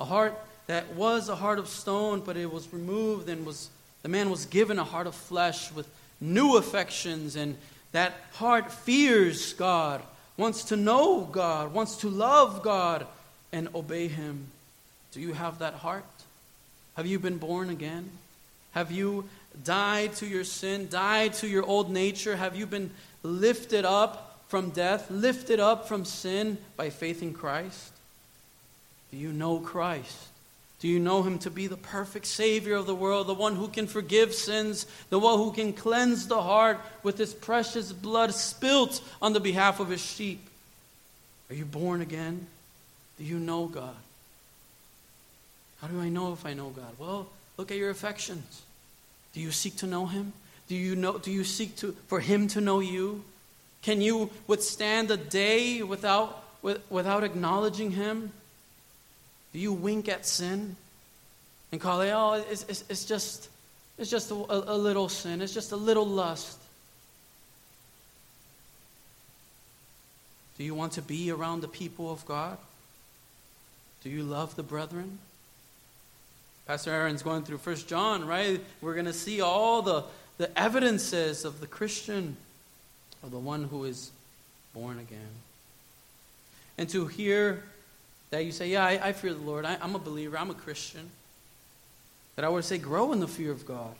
a 0.00 0.04
heart 0.04 0.34
that 0.66 0.94
was 0.94 1.28
a 1.28 1.36
heart 1.36 1.58
of 1.58 1.68
stone, 1.68 2.22
but 2.24 2.36
it 2.36 2.50
was 2.50 2.72
removed 2.72 3.28
and 3.28 3.44
was 3.44 3.68
the 4.02 4.08
man 4.08 4.30
was 4.30 4.46
given 4.46 4.78
a 4.78 4.84
heart 4.84 5.06
of 5.06 5.14
flesh 5.14 5.72
with 5.72 5.88
new 6.20 6.56
affections, 6.56 7.36
and 7.36 7.56
that 7.92 8.12
heart 8.32 8.70
fears 8.70 9.54
God, 9.54 10.02
wants 10.36 10.64
to 10.64 10.76
know 10.76 11.22
God, 11.22 11.72
wants 11.72 11.96
to 11.98 12.08
love 12.08 12.62
God, 12.62 13.06
and 13.52 13.68
obey 13.74 14.08
Him. 14.08 14.46
Do 15.12 15.20
you 15.20 15.32
have 15.32 15.60
that 15.60 15.74
heart? 15.74 16.04
Have 16.96 17.06
you 17.06 17.18
been 17.18 17.38
born 17.38 17.70
again? 17.70 18.10
Have 18.72 18.90
you 18.90 19.28
died 19.62 20.14
to 20.16 20.26
your 20.26 20.44
sin, 20.44 20.88
died 20.90 21.34
to 21.34 21.46
your 21.46 21.64
old 21.64 21.90
nature? 21.90 22.36
Have 22.36 22.56
you 22.56 22.66
been 22.66 22.90
lifted 23.22 23.84
up 23.84 24.33
from 24.48 24.70
death, 24.70 25.10
lifted 25.10 25.60
up 25.60 25.88
from 25.88 26.04
sin 26.04 26.58
by 26.76 26.90
faith 26.90 27.22
in 27.22 27.32
Christ? 27.32 27.92
Do 29.10 29.16
you 29.16 29.32
know 29.32 29.58
Christ? 29.58 30.28
Do 30.80 30.88
you 30.88 31.00
know 31.00 31.22
him 31.22 31.38
to 31.38 31.50
be 31.50 31.66
the 31.66 31.76
perfect 31.76 32.26
Savior 32.26 32.74
of 32.74 32.86
the 32.86 32.94
world, 32.94 33.26
the 33.26 33.34
one 33.34 33.56
who 33.56 33.68
can 33.68 33.86
forgive 33.86 34.34
sins, 34.34 34.86
the 35.08 35.18
one 35.18 35.38
who 35.38 35.52
can 35.52 35.72
cleanse 35.72 36.26
the 36.26 36.42
heart 36.42 36.78
with 37.02 37.16
his 37.16 37.32
precious 37.32 37.92
blood 37.92 38.34
spilt 38.34 39.00
on 39.22 39.32
the 39.32 39.40
behalf 39.40 39.80
of 39.80 39.88
his 39.88 40.04
sheep? 40.04 40.46
Are 41.48 41.54
you 41.54 41.64
born 41.64 42.00
again? 42.00 42.46
Do 43.18 43.24
you 43.24 43.38
know 43.38 43.66
God? 43.66 43.96
How 45.80 45.86
do 45.88 46.00
I 46.00 46.08
know 46.08 46.32
if 46.32 46.44
I 46.44 46.54
know 46.54 46.70
God? 46.70 46.94
Well, 46.98 47.28
look 47.56 47.70
at 47.70 47.76
your 47.76 47.90
affections. 47.90 48.62
Do 49.32 49.40
you 49.40 49.50
seek 49.50 49.76
to 49.76 49.86
know 49.86 50.06
him? 50.06 50.32
Do 50.68 50.74
you 50.74 50.96
know 50.96 51.18
do 51.18 51.30
you 51.30 51.44
seek 51.44 51.76
to 51.76 51.92
for 52.08 52.20
him 52.20 52.48
to 52.48 52.60
know 52.60 52.80
you? 52.80 53.22
Can 53.84 54.00
you 54.00 54.30
withstand 54.46 55.10
a 55.10 55.16
day 55.18 55.82
without, 55.82 56.42
without 56.88 57.22
acknowledging 57.22 57.90
Him? 57.90 58.32
Do 59.52 59.58
you 59.58 59.74
wink 59.74 60.08
at 60.08 60.24
sin 60.24 60.76
and 61.70 61.78
call 61.78 62.00
it, 62.00 62.10
oh, 62.10 62.42
it's, 62.50 62.64
it's, 62.66 62.82
it's 62.88 63.04
just, 63.04 63.50
it's 63.98 64.10
just 64.10 64.30
a, 64.30 64.34
a 64.34 64.76
little 64.76 65.10
sin, 65.10 65.42
it's 65.42 65.52
just 65.52 65.72
a 65.72 65.76
little 65.76 66.06
lust? 66.06 66.58
Do 70.56 70.64
you 70.64 70.74
want 70.74 70.92
to 70.92 71.02
be 71.02 71.30
around 71.30 71.60
the 71.60 71.68
people 71.68 72.10
of 72.10 72.24
God? 72.24 72.56
Do 74.02 74.08
you 74.08 74.22
love 74.22 74.56
the 74.56 74.62
brethren? 74.62 75.18
Pastor 76.66 76.90
Aaron's 76.90 77.22
going 77.22 77.42
through 77.42 77.58
First 77.58 77.86
John, 77.86 78.26
right? 78.26 78.62
We're 78.80 78.94
going 78.94 79.04
to 79.04 79.12
see 79.12 79.42
all 79.42 79.82
the, 79.82 80.04
the 80.38 80.58
evidences 80.58 81.44
of 81.44 81.60
the 81.60 81.66
Christian 81.66 82.38
of 83.24 83.30
the 83.30 83.38
one 83.38 83.64
who 83.64 83.84
is 83.84 84.10
born 84.74 84.98
again. 84.98 85.18
And 86.76 86.88
to 86.90 87.06
hear 87.06 87.64
that 88.30 88.44
you 88.44 88.52
say, 88.52 88.68
Yeah, 88.68 88.84
I, 88.84 89.08
I 89.08 89.12
fear 89.12 89.32
the 89.32 89.42
Lord, 89.42 89.64
I, 89.64 89.78
I'm 89.80 89.94
a 89.94 89.98
believer, 89.98 90.36
I'm 90.38 90.50
a 90.50 90.54
Christian, 90.54 91.10
that 92.36 92.44
I 92.44 92.48
would 92.48 92.64
say, 92.64 92.78
Grow 92.78 93.12
in 93.12 93.20
the 93.20 93.28
fear 93.28 93.50
of 93.50 93.66
God. 93.66 93.94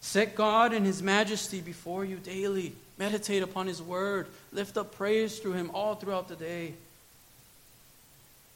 Set 0.00 0.34
God 0.34 0.72
and 0.72 0.84
His 0.84 1.02
majesty 1.02 1.60
before 1.60 2.04
you 2.04 2.16
daily. 2.16 2.72
Meditate 2.98 3.42
upon 3.42 3.66
His 3.66 3.82
word. 3.82 4.26
Lift 4.52 4.76
up 4.76 4.94
praise 4.94 5.38
through 5.38 5.52
Him 5.54 5.70
all 5.72 5.94
throughout 5.94 6.28
the 6.28 6.36
day. 6.36 6.74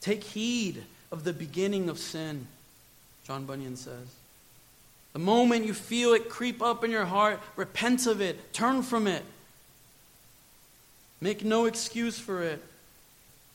Take 0.00 0.24
heed 0.24 0.82
of 1.10 1.24
the 1.24 1.32
beginning 1.32 1.88
of 1.88 1.98
sin, 1.98 2.46
John 3.26 3.44
Bunyan 3.44 3.76
says. 3.76 4.14
The 5.12 5.18
moment 5.18 5.66
you 5.66 5.74
feel 5.74 6.14
it 6.14 6.28
creep 6.28 6.62
up 6.62 6.84
in 6.84 6.90
your 6.90 7.04
heart, 7.04 7.40
repent 7.56 8.06
of 8.06 8.20
it, 8.20 8.52
turn 8.52 8.82
from 8.82 9.06
it. 9.06 9.24
Make 11.20 11.44
no 11.44 11.66
excuse 11.66 12.18
for 12.18 12.42
it. 12.42 12.62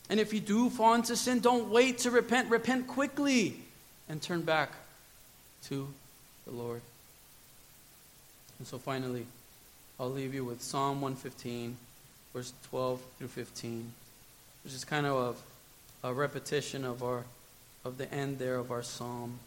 And 0.09 0.20
if 0.20 0.34
you 0.34 0.39
do 0.39 0.70
fall 0.70 0.93
into 0.93 1.16
sin, 1.16 1.39
don't 1.39 1.70
wait 1.70 1.99
to 1.99 2.11
repent. 2.11 2.49
Repent 2.49 2.88
quickly 2.88 3.59
and 4.07 4.22
turn 4.22 4.41
back 4.41 4.72
to 5.68 5.88
the 6.45 6.51
Lord. 6.51 6.82
And 8.59 8.68
so 8.68 8.78
finally, 8.78 9.26
I'll 9.99 10.11
leave 10.11 10.34
you 10.34 10.45
with 10.45 10.61
Psalm 10.61 11.01
115, 11.01 11.76
verse 12.34 12.53
12 12.70 13.01
through 13.18 13.28
15, 13.30 13.91
which 14.63 14.74
is 14.74 14.86
kind 14.86 15.05
of 15.05 15.38
a, 16.03 16.13
repetition 16.13 16.86
of 16.86 17.01
our 17.01 17.24
of 17.84 17.97
the 17.97 18.11
end 18.11 18.39
there 18.39 18.55
of 18.55 18.72
our 18.72 18.82
psalm. 18.82 19.39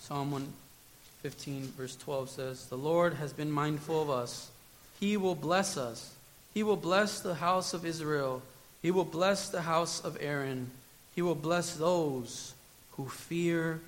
Psalm 0.00 0.30
115, 0.32 1.72
verse 1.76 1.96
12 1.96 2.30
says, 2.30 2.66
The 2.66 2.76
Lord 2.76 3.14
has 3.14 3.32
been 3.32 3.50
mindful 3.50 4.02
of 4.02 4.10
us. 4.10 4.50
He 4.98 5.16
will 5.16 5.36
bless 5.36 5.76
us. 5.76 6.15
He 6.56 6.62
will 6.62 6.78
bless 6.78 7.20
the 7.20 7.34
house 7.34 7.74
of 7.74 7.84
Israel. 7.84 8.40
He 8.80 8.90
will 8.90 9.04
bless 9.04 9.50
the 9.50 9.60
house 9.60 10.00
of 10.00 10.16
Aaron. 10.18 10.70
He 11.14 11.20
will 11.20 11.34
bless 11.34 11.74
those 11.74 12.54
who 12.92 13.10
fear 13.10 13.78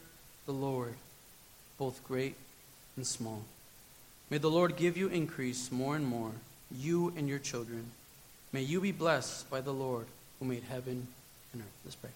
the 0.45 0.53
Lord, 0.53 0.93
both 1.79 2.07
great 2.07 2.35
and 2.95 3.07
small. 3.07 3.41
May 4.29 4.37
the 4.37 4.51
Lord 4.51 4.77
give 4.77 4.99
you 4.99 5.09
increase 5.09 5.73
more 5.73 5.97
and 5.97 6.07
more, 6.07 6.33
you 6.71 7.11
and 7.17 7.27
your 7.27 7.39
children. 7.39 7.91
May 8.53 8.61
you 8.61 8.83
be 8.83 8.93
blessed 8.93 9.49
by 9.49 9.63
the 9.63 9.73
Lord 9.73 10.05
who 10.39 10.45
made 10.45 10.65
heaven 10.65 11.07
and 11.55 11.63
earth. 11.63 11.79
Let's 11.87 11.97
pray. 11.97 12.11